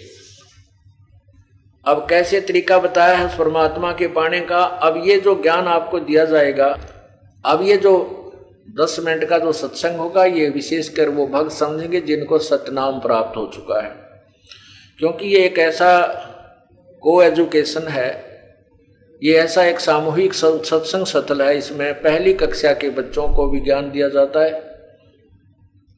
[1.88, 4.60] अब कैसे तरीका बताया है उस परमात्मा के पाने का?
[4.60, 6.78] अब ये जो ज्ञान आपको दिया जाएगा,
[7.46, 8.18] अब ये जो
[8.80, 13.46] दस मिनट का जो सत्संग होगा, ये विशेषकर वो भक्त समझेंगे जिनको सतनाम प्राप्त हो
[13.54, 13.90] चुका है।
[15.00, 15.92] क्योंकि ये एक ऐसा
[17.04, 18.10] को एजुकेशन है,
[19.22, 23.92] ये ऐसा एक सामूहिक सत्संग सतल है, इसमें पहली कक्षा के बच्चों को भी ज्ञान
[23.92, 24.64] दिया जाता है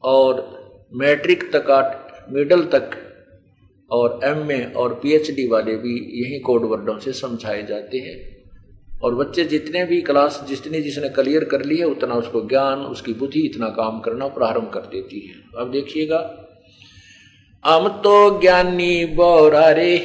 [0.04, 2.90] और मैट्रिक तक मिडल तक
[3.90, 8.33] और एम एमए और पीएचडी वाले भी यही कोड वर्डों से समझाए जाते हैं।
[9.04, 13.12] और बच्चे जितने भी क्लास जितनी जिसने क्लियर कर ली है, उतना उसको ज्ञान, उसकी
[13.12, 16.20] बुद्धि इतना काम करना प्रारंभ कर देती है। अब देखिएगा।
[17.64, 19.96] हम तो ज्ञानी बौरा रे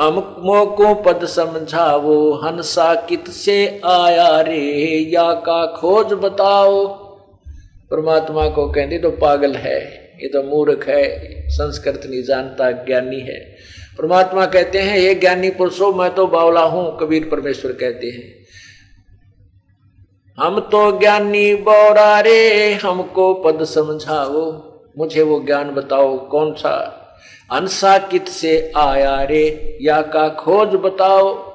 [0.00, 4.60] अमुक को पद समझावो हंसा कित से आया रे,
[5.14, 6.86] या का खोज बताओ।
[7.90, 9.78] परमात्मा को कहते तो पागल है,
[10.22, 11.04] ये तो मूर्ख है,
[11.48, 13.56] संस्कृत नहीं जानता, ज्ञानी है।
[13.98, 18.44] परमात्मा कहते हैं ये ज्ञानी पुरुषों, मैं तो बावला हूँ कबीर परमेश्वर कहते हैं।
[20.38, 24.42] हम तो ज्ञानी बौरा रे, हमको पद समझाओ,
[24.98, 27.00] मुझे वो ज्ञान बताओ, कौन सा?
[27.52, 31.54] अंसा कित से आया रे, या का खोज बताओ?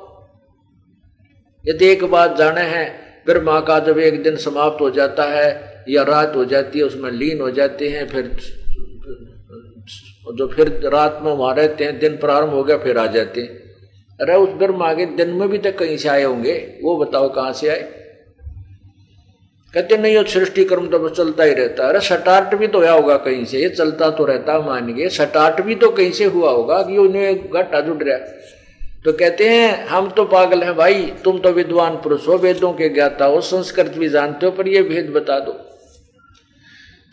[1.67, 5.83] यदि एक बात जाने हैं, फिर माँ का जब एक दिन समाप्त हो जाता है,
[5.89, 8.37] या रात हो जाती है, उसमें लीन हो जाते हैं, फिर
[10.25, 13.49] जो फिर रात में वहाँ रहते हैं, दिन प्रारंभ हो गया, फिर आ जाते हैं।
[14.19, 16.53] अरे उस ब्रह्मा आगे दिन में भी तो कहीं से आए होंगे,
[16.83, 17.79] वो बताओ कहाँ से आए?
[19.73, 23.17] कहते, नहीं वो सृष्टि कर्म तो चलता ही रहता अरे सटार्ट भी तो हुआ होगा
[23.17, 26.81] कहीं से, ये चलता तो रहता मान गए। सटार्ट भी तो कहीं से हुआ होगा
[26.83, 28.17] कि उन्हें घाटा जुड़ रहा
[29.05, 32.89] तो कहते हैं, हम तो पागल हैं भाई, तुम तो विद्वान पुरुष हो, वेदों के
[32.89, 35.51] ज्ञाता हो, संस्कृत भी जानते हो, पर ये भेद बता दो।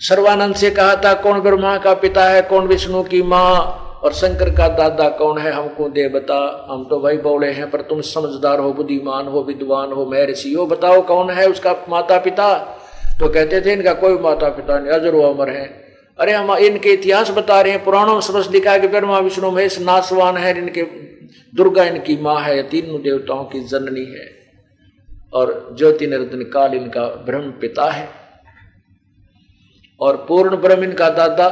[0.01, 3.83] सर्वानंद से कहा था, कौन ब्रह्मा का पिता है, कौन विष्णु की माँ?
[4.05, 7.81] और शंकर का दादा कौन है, हमको दे बता। हम तो भाई बोले हैं, पर
[7.81, 12.55] तुम समझदार हो, बुद्धिमान हो, विद्वान हो, महर्षि हो, बताओ कौन है उसका माता पिता
[13.21, 15.85] तो कहते थे, इनका कोई माता पिता नहीं, अजर अमर है।
[16.21, 19.81] अरे, हम इनके इतिहास बता रहे हैं, पुराणों में लिखा है कि ब्रह्मा, विष्णु, महेश
[19.81, 20.83] नासवान है, इनके,
[21.55, 24.37] दुर्गा इनकी माँ है तीनों देवताओं की जननी है।
[25.33, 28.26] और ज्योति निरंजन काल इनका ब्रह्म पिता है।
[30.01, 31.49] और पूर्ण ब्रह्म इनका दादा,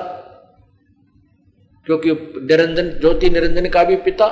[1.86, 4.28] क्योंकि निरंजन, ज्योति निरंजन का भी पिता।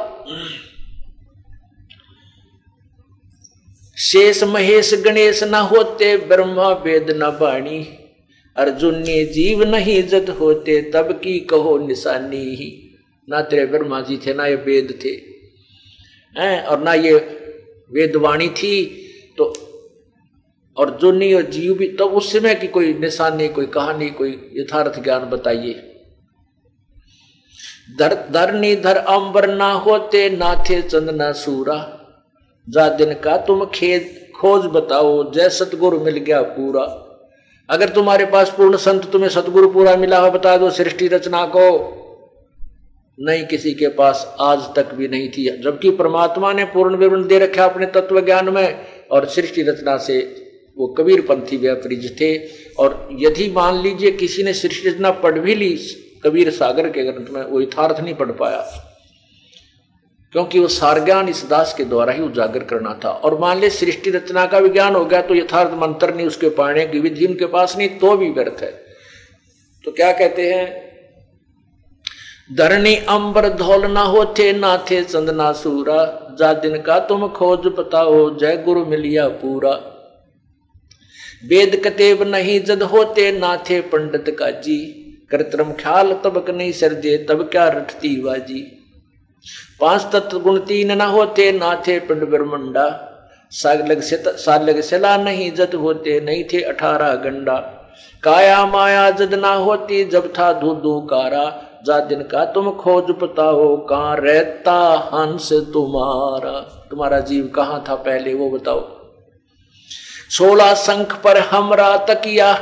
[3.96, 7.80] शेष महेश गणेश न होते, ब्रह्मा वेद न बाणी।
[8.56, 12.70] अर्जुन ने जीव नहीं इज़्ज़त होते, तब की कहो निशानी। ही
[13.28, 15.10] ना तेरे ब्रह्मा जी थे, ना ये वेद थे।
[16.36, 17.14] हैं, और ना ये
[17.90, 18.84] वेदवाणी थी
[19.38, 19.52] तो
[20.76, 24.52] और जो नहीं और जीव भी तो उस समय की कोई निशानी कोई कहानी, कोई
[24.56, 25.72] यथार्थ ज्ञान बताइए।
[27.98, 31.98] धर धरनी धर अंबर ना होते, ना थे चंद ना सूरा।
[32.68, 36.82] जा दिन का तुम खेत खोज बताओ, जय सतगुरु मिल गया पूरा।
[37.68, 41.98] अगर तुम्हारे पास पूर्ण संत, तुम्हें सतगुरु पूरा मिला हो, बता दो सृष्टि रचना को।
[43.18, 47.38] नहीं किसी के पास आज तक भी नहीं थी, जबकि परमात्मा ने पूर्ण विवरण दे
[47.38, 50.20] रखा अपने तत्व ज्ञान में, और सृष्टि रचना से
[50.76, 52.36] वो कबीर पंथी व्यापरिज थे।
[52.78, 55.76] और यदि मान लीजिए किसी ने सृष्टि रचना पढ़ भी ली,
[56.24, 58.88] कबीर सागर के ग्रंथ में, वो यथार्थ नहीं पढ़ पाया।
[60.32, 64.10] क्योंकि वो सारज्ञान इस दास के द्वारा ही उजागर करना था। और मान ले सृष्टि
[64.10, 67.76] रचना का विज्ञान हो गया तो यथार्थ मंत्र नहीं उसके पाने की विधि उनके पास
[67.78, 68.70] नहीं तो भी व्यर्थ है।
[69.84, 70.92] तो क्या कहते हैं?
[72.56, 78.38] धरणी अंबर धौल ना होते ना थे चंदना सूरा, जा दिन का तुम खोज बताओ
[78.38, 79.91] जय गुरु मिलिया पूरा।
[81.44, 84.78] वेद कतेब नहीं जद होते ना थे पंडित का जी
[85.30, 88.60] कृत्रिम ख्याल तब नहीं सरजे, तब क्या रटती बाजी।
[89.80, 93.08] पाँच तत्व गुण तीन न होते ना थे पिंड ब्रह्मंडा।
[93.50, 97.56] सालग से सालग सिला नहीं जद होते, नहीं थे अठारह गंडा।
[98.22, 101.44] काया माया जद ना होती, जब था धू कारा।
[101.86, 106.58] जा दिन का तुम खोज पता हो कहाँ रहता हंस तुम्हारा।
[106.90, 109.01] तुम्हारा जीव कहाँ था पहले, वो बताओ।
[110.32, 112.52] सोलह संख पर हमरा तकिया।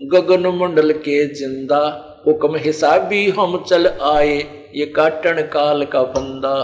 [0.00, 1.78] गगन मंडल के ज़िंदा,
[2.26, 4.32] हुक्म हिसाबी हम चल आए,
[4.74, 6.54] ये काटन काल का बंदा।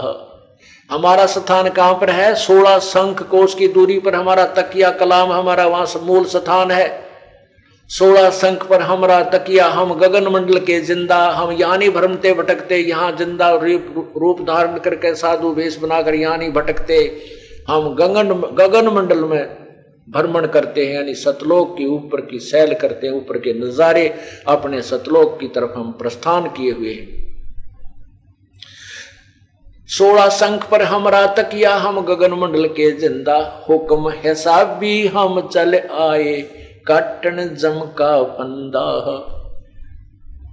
[0.89, 2.33] हमारा स्थान कहाँ पर है?
[2.37, 6.87] सोलह संख कोष की दूरी पर हमारा तकिया, कलाम हमारा वहाँ मूल स्थान है।
[7.89, 13.11] सोलह संख पर हमारा तकिया, हम गगन मंडल के ज़िंदा, हम यानी भ्रमते भटकते यहाँ
[13.17, 16.99] ज़िंदा रूप धारण करके साधु वेश बनाकर यानी भटकते।
[17.69, 19.68] हम गगन गगन मंडल में
[20.09, 24.07] भ्रमण करते हैं, यानी सतलोक के ऊपर की सैल करते हैं, ऊपर के नजारे
[24.47, 27.17] अपने सतलोक की तरफ़ हम प्रस्थान किए हुए हैं।
[29.89, 35.75] सोलह संख पर हमरा तकिया हम गगन मंडल के ज़िंदा, हुक्म हिसाब भी हम चल
[35.75, 36.41] आए,
[36.87, 38.85] काटन जम का फंदा।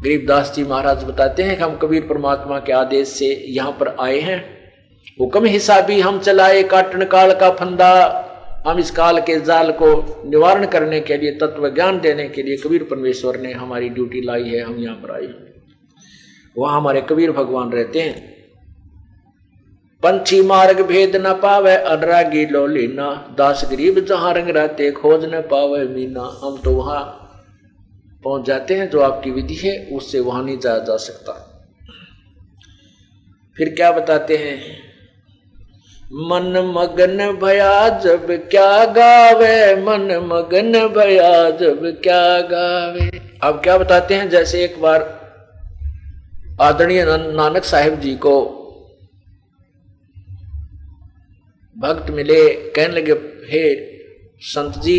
[0.02, 4.18] गरीबदास जी महाराज बताते हैं कि हम कबीर परमात्मा के आदेश से यहाँ पर आए
[4.20, 4.38] हैं।
[5.20, 8.22] हुक्म हिसाबी हम चलाए काटन काल का फंदा।
[8.66, 9.88] हम इस काल के जाल को
[10.28, 14.48] निवारण करने के लिए, तत्व ज्ञान देने के लिए कबीर परमेश्वर ने हमारी ड्यूटी लाई
[14.48, 15.28] है, हम यहाँ पर आए
[16.56, 18.34] वहाँ हमारे कबीर भगवान रहते हैं।
[20.02, 25.40] पंछी मार्ग भेद न पावे, अनुरागी लो लीना दास गरीब जहाँ रंग रहते, खोज न
[25.40, 27.02] पावे मीना। हम तो वहाँ
[28.24, 31.32] पहुँच जाते हैं, जो आपकी विधि है, उससे वहाँ नहीं जाया जा सकता।
[33.56, 34.85] फिर क्या बताते हैं?
[36.12, 39.74] मन मगन भया जब क्या गावे?
[39.76, 43.20] मन मगन भया जब क्या गावे?
[43.42, 44.28] अब क्या बताते हैं?
[44.30, 45.26] जैसे एक बार
[46.60, 48.62] आदरणीय नानक साहिब जी को
[51.78, 53.12] भक्त मिले, कहने लगे,
[53.46, 53.74] हे
[54.40, 54.98] संत जी,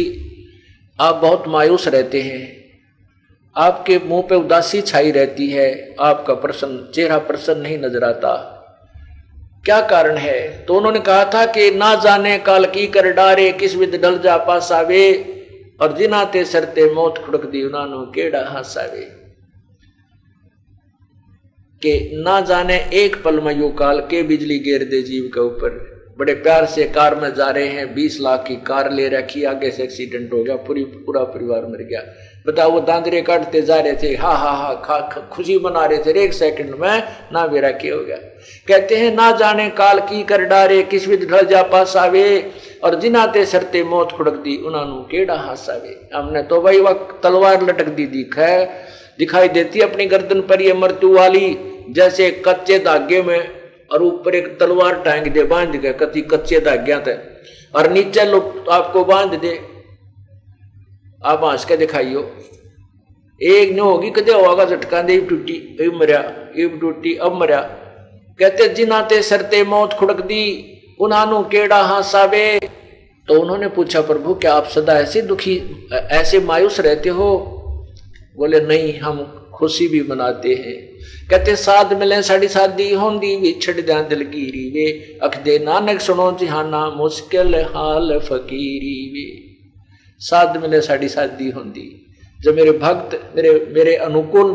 [1.02, 2.58] आप बहुत मायूस रहते हैं।
[3.58, 8.54] आपके मुँह पे उदासी छाई रहती है। आपका प्रसन्न, चेहरा प्रसन्न नहीं नज़र आता।
[9.66, 10.66] क्या कारण है?
[10.66, 14.38] तो उन्होंने कहा था कि ना जाने काल की कर डारे, किस विद डल जा
[14.38, 15.34] पासावे,
[15.82, 19.18] और जिनाते सरते मौत खुड़क दी उन्होंने केड़ा हासावे।
[21.82, 25.98] के ना जाने एक पल में यू काल के बिजली गेर दे जीव के ऊपर।
[26.20, 29.72] बड़े प्यार से कार में जा रहे हैं, बीस लाख की कार ले रखी, आगे
[29.72, 32.02] से एक्सीडेंट हो गया, पूरी पूरा परिवार मर गया।
[32.48, 34.98] बताओ वो दांदरे काटते जा रहे थे हा हा हा खा
[35.32, 38.18] खुशी मना रहे थे एक सेकंड में ना बेरा के हो गया
[38.68, 42.26] कहते हैं ना जाने काल की कर डारे किस विध ढल जा पास आवे
[42.84, 47.90] और जिनाते सरते मौत खुड़क दी उन्होंने केड़ा हासावे हमने तो भाई वक्त तलवार लटक
[47.96, 48.58] दी दिख है
[49.20, 51.46] दिखाई देती अपनी गर्दन पर ये मृत्यु वाली
[51.92, 53.40] जैसे कच्चे धागे में
[53.92, 57.16] और ऊपर एक तलवार टांग दे बाँध के कति कच्चे धाग्या थे
[57.76, 59.60] और नीचे लोग आपको बाँध दे
[61.22, 62.20] आप हंस के दिखाइयो।
[63.42, 67.62] एक न होगी, कदे होगा झटका दे टूटी अब मरिया अब टूटी, अब मरिया
[68.40, 70.44] कहते जिनाते सरते मौत खुड़क दी
[71.02, 72.60] उन्होंने केड़ा हासावे
[73.28, 75.56] तो उन्होंने पूछा, प्रभु, क्या आप सदा ऐसे दुखी,
[75.94, 77.30] ऐसे मायूस रहते हो?
[78.38, 80.76] बोले, नहीं, हम खुशी भी मनाते हैं।
[81.30, 86.90] कहते साध मिले साड़ी शादी होंदी विछड़ दिया दिलगीरी वे अख दे नानक सुनो जिहाना
[86.90, 89.47] मुश्किल हाल फकीरी वे।
[90.22, 91.90] साध मिले, साड़ी शादी होंगी
[92.40, 94.52] जब मेरे भक्त, मेरे मेरे अनुकूल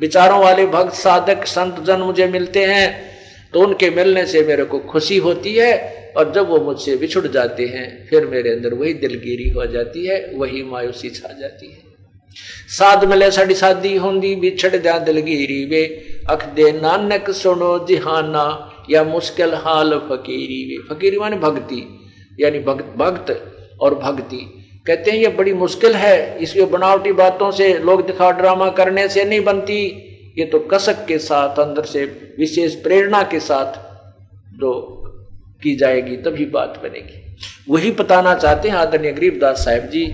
[0.00, 3.08] विचारों वाले भक्त, साधक, संत जन मुझे मिलते हैं
[3.54, 7.66] तो उनके मिलने से मेरे को खुशी होती है, और जब वो मुझसे बिछुड़ जाते
[7.66, 11.78] हैं, फिर मेरे अंदर वही दिलगिरी हो जाती है, वही मायूसी छा जाती है।
[12.68, 15.82] साध मिले, साड़ी शादी होंगी बिछड़ जा दिलगिरी वे।
[16.30, 18.46] अख दे नानक सुनो जिहाना,
[18.90, 21.82] या मुश्किल हाल फकीरी वे। फकीरी माने भक्ति,
[22.40, 23.36] यानी भक्त भक्त
[23.80, 24.46] और भक्ति।
[24.90, 29.24] कहते हैं, ये बड़ी मुश्किल है, इसलिए बनावटी बातों से लोग दिखा ड्रामा करने से
[29.24, 29.76] नहीं बनती।
[30.38, 32.04] ये तो कसक के साथ, अंदर से
[32.38, 33.78] विशेष प्रेरणा के साथ
[34.60, 34.72] जो
[35.62, 37.22] की जाएगी, तभी बात बनेगी।
[37.70, 40.04] वही बताना चाहते हैं आदरणीय गरीबदास साहेब जी।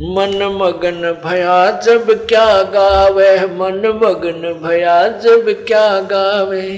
[0.00, 6.68] मन मगन भया जब क्या गावे, मन मगन भया जब क्या गावे।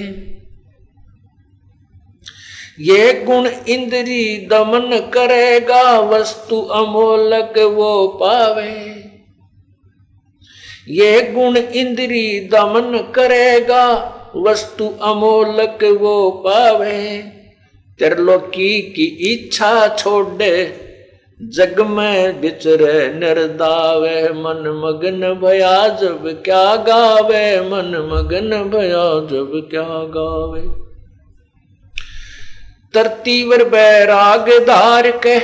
[2.81, 8.71] ये गुण इंद्री दमन करेगा, वस्तु अमोलक वो पावे।
[10.89, 13.85] ये गुण इंद्री दमन करेगा,
[14.37, 17.19] वस्तु अमोलक वो पावे।
[17.99, 20.75] त्रिलोकी की इच्छा छोड़े,
[21.41, 29.89] जग में बिचरे निर्दावे। मन मगन भया जब क्या गावे, मन मगन भया जब क्या
[29.89, 30.90] गावे।
[32.95, 35.39] तरतीवर बैराग धार के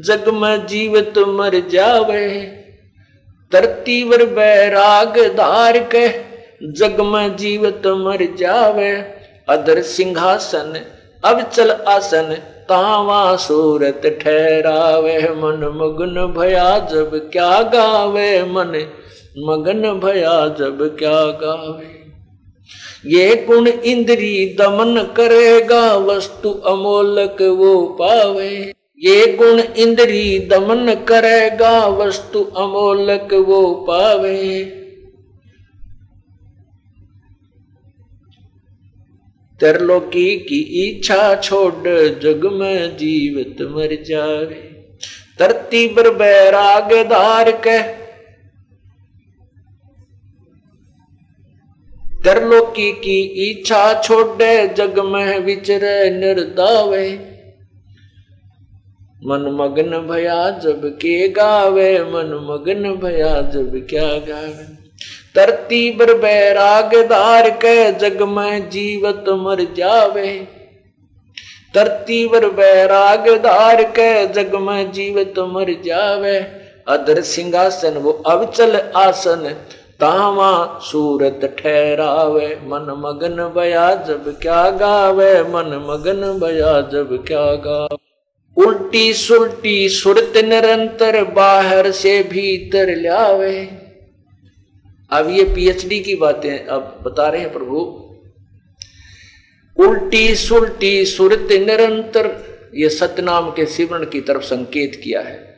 [0.00, 2.28] जग में जीवित मर जावे।
[3.52, 6.08] तरतीवर बैराग धार के
[6.72, 8.92] जग में जीवित मर जावे।
[9.48, 10.80] अदर सिंहासन
[11.24, 12.34] अब चल आसन,
[12.68, 18.86] तावा सूरत ठहरावे। मन मगन भया जब क्या गावे, मन
[19.38, 21.99] मगन भया जब क्या गावे।
[23.06, 32.44] ये गुण इंद्री दमन करेगा, वस्तु अमोलक वो पावे। ये गुण इंद्री दमन करेगा, वस्तु
[32.44, 34.64] अमोलक वो पावे।
[39.60, 41.88] त्रिलोकी की इच्छा छोड़,
[42.22, 44.66] जग में जीवित मर जावे।
[45.38, 47.99] धरती पर बैराग धार के
[52.24, 57.14] त्रिलोकी की इच्छा छोड़े, जग में विचरे निर्दावे।
[59.26, 64.64] मन मगन भया जब के गावे, मन मगन भया जब क्या गावे।
[65.34, 70.48] तरती बर बैराग धार के जग में जीवत मर जावे।
[71.74, 76.38] तरती बर बैराग धार के जग में जीवत मर जावे।
[76.88, 79.56] अदर सिंहासन, वो अवचल आसन
[80.00, 87.96] तावा सूरत ठहरावे, मन मगन बया जब क्या गावे, मन मगन बया जब क्या गावे।
[88.56, 93.60] उल्टी सुल्टी सुरत निरंतर बाहर से भीतर लावे
[95.10, 97.78] अब ये पीएचडी की बातें अब बता रहे हैं प्रभु।
[99.76, 102.26] उल्टी सुलटी सुरत निरंतर,
[102.74, 105.49] ये सतनाम के सिमरण की तरफ़ संकेत किया है।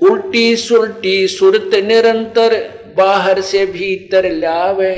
[0.00, 2.54] उल्टी सुलटी सुरत निरंतर,
[2.96, 4.94] बाहर से भीतर लावे।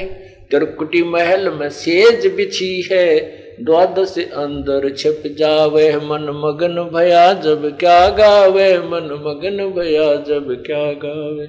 [0.50, 3.20] तिरकुटी महल में सेज बिछी है,
[3.64, 10.92] द्वादश अंदर छिप जावे। मन मगन भया जब क्या गावे, मन मगन भया जब क्या
[11.04, 11.46] गावे।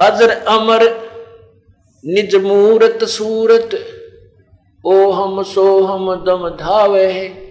[0.00, 0.84] अजर अमर,
[2.04, 3.78] निज मूरत सूरत
[4.84, 7.45] ओ हम सो हम दम धावे।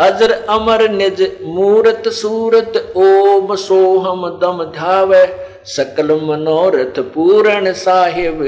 [0.00, 5.26] अजर अमर निज मूरत सूरत ओम सो हम दम धावे,
[5.64, 8.42] सकल मनोरथ पूरण साहिब।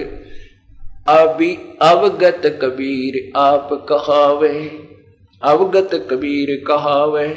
[1.08, 4.70] अभी अवगत कबीर आप कहावे,
[5.42, 7.28] अवगत कबीर कहावे।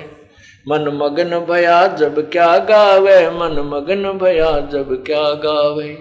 [0.67, 5.91] मन मगन भया जब क्या गावे, मन मगन भया जब क्या गावे।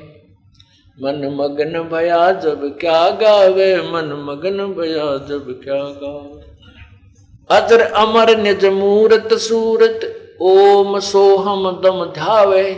[0.99, 6.48] मन मगन भया जब क्या गावे, मन मगन भया जब क्या गावे।
[7.51, 12.73] अजर अमर निज मूरत सूरत, ओम सोहम दम धावे।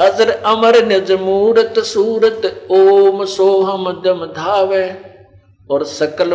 [0.00, 4.96] अजर अमर निज मूरत सूरत, ओम सोहम दम धावे।
[5.70, 6.34] और सकल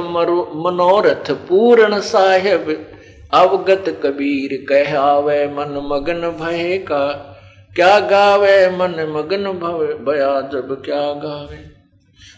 [0.56, 2.92] मनोरथ पूर्ण साहेब,
[3.34, 7.36] अवगत कबीर कह आवे, मन मगन भय का,
[7.76, 8.70] क्या गावे?
[8.70, 11.66] मन मगन भव भया, जब क्या गावे?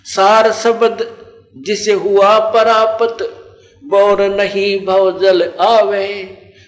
[0.06, 1.18] सार शब्द
[1.58, 3.38] जिसे हुआ परापत
[3.84, 6.08] बोर नहीं भव जल आवे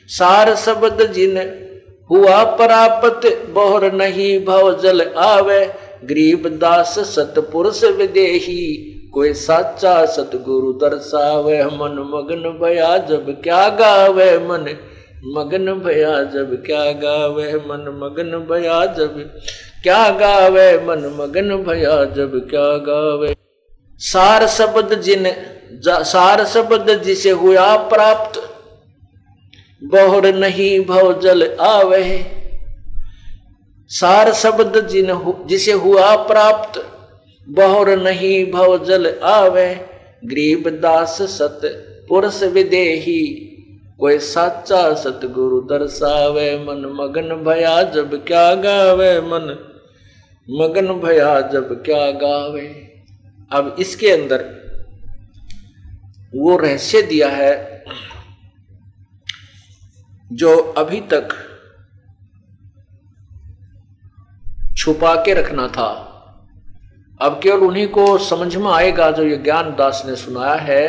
[0.09, 1.37] सार शब्द जिन
[2.09, 5.59] हुआ परापत बोर नहीं भव जल आवे
[6.05, 8.63] गरीब दास सतपुरुष विदेही
[9.13, 14.65] कोई साचा सतगुरु दर्शावे मन मगन भया जब क्या गावे मन
[15.35, 19.19] मगन भया जब क्या गावे मन मगन भया जब
[19.83, 23.33] क्या गावे मन मगन भया जब क्या गावे
[24.01, 25.27] सार शब्द जिन
[25.83, 28.39] सार शब्द जिसे हुआ प्राप्त
[29.81, 32.03] बहुर नहीं भव जल आवे।
[33.89, 35.09] सार शब्द जिन
[35.45, 36.79] जिसे हुआ प्राप्त
[37.47, 39.67] बहुर नहीं भव जल आवे।
[40.25, 41.61] गरीब दास सत,
[42.09, 43.21] पुरुष विदेही,
[43.99, 49.55] कोई साचा सतगुरु दर्शावे। मन मगन भया जब क्या गावे मन,
[50.47, 52.67] मगन भया जब क्या गावे।
[53.51, 54.62] अब इसके अंदर
[56.33, 57.53] वो रहस्य दिया है
[60.33, 61.35] जो अभी तक
[64.77, 65.89] छुपा के रखना था।
[67.19, 70.87] अब केवल उन्हीं को समझ में आएगा जो ये ज्ञान दास ने सुनाया है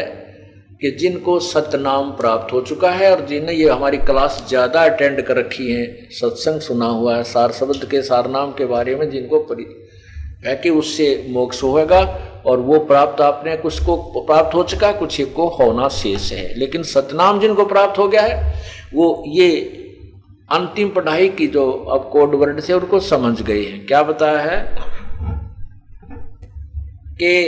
[0.81, 5.37] कि जिनको सतनाम प्राप्त हो चुका है और जिन्हें ये हमारी क्लास ज़्यादा अटेंड कर
[5.37, 9.67] रखी है। सत्संग सुना हुआ है, सार शब्द के सारनाम के बारे में जिनको परि
[10.47, 12.03] है कि उससे मोक्ष होगा।
[12.47, 16.55] और वो प्राप्त आपने कुछ को प्राप्त हो चुका है, कुछ को होना शेष है।
[16.59, 18.63] लेकिन सतनाम जिनको प्राप्त हो गया है,
[18.95, 19.51] वो ये
[20.53, 24.79] अंतिम पढ़ाई की जो अब कोड वर्ड से उनको समझ गए हैं। क्या बताया है?
[27.15, 27.47] कि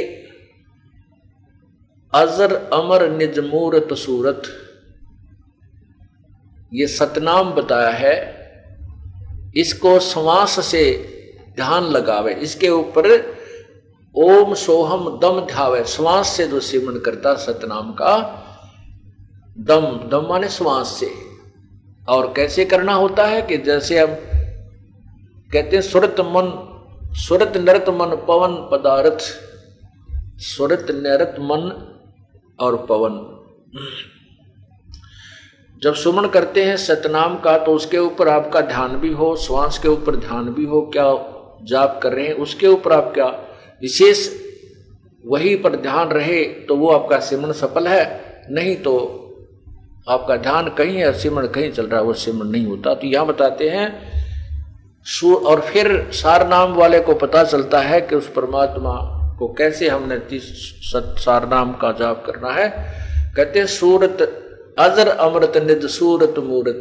[2.15, 4.43] अजर अमर निज मूरत सूरत।
[6.75, 8.15] ये सतनाम बताया है,
[9.57, 10.83] इसको श्वास से
[11.57, 13.36] ध्यान लगावे, इसके ऊपर
[14.19, 18.17] ओम सोहम दम ध्यावे श्वास से जो सिमरण करता सतनाम का,
[19.59, 21.11] दम दम माने श्वास से।
[22.09, 24.15] और कैसे करना होता है कि जैसे हम
[25.53, 26.53] कहते हैं, सुरत मन,
[27.13, 29.19] सुरत नरत मन, पवन पदार्थ।
[30.39, 31.71] स्वरत नरत मन
[32.61, 33.43] और पवन।
[35.83, 39.89] जब सुमन करते हैं सतनाम का तो उसके ऊपर आपका ध्यान भी हो, श्वास के
[39.89, 41.05] ऊपर ध्यान भी हो, क्या
[41.63, 43.43] जाप कर रहे हैं, उसके ऊपर आप क्या
[43.83, 44.29] विशेष
[45.25, 48.05] वही पर ध्यान रहे तो वो आपका सिमरण सफल है।
[48.51, 48.93] नहीं तो
[50.09, 53.27] आपका ध्यान कहीं है सिमरण कहीं चल रहा है, वो सिमरण नहीं होता। तो यहाँ
[53.27, 53.89] बताते हैं
[55.47, 58.95] और फिर सार नाम वाले को पता चलता है कि उस परमात्मा
[59.39, 62.69] को कैसे हमने सार नाम का जाप करना है।
[63.37, 64.23] कहते सूरत
[64.79, 66.81] अजर अमृत निज, सूरत मूरत।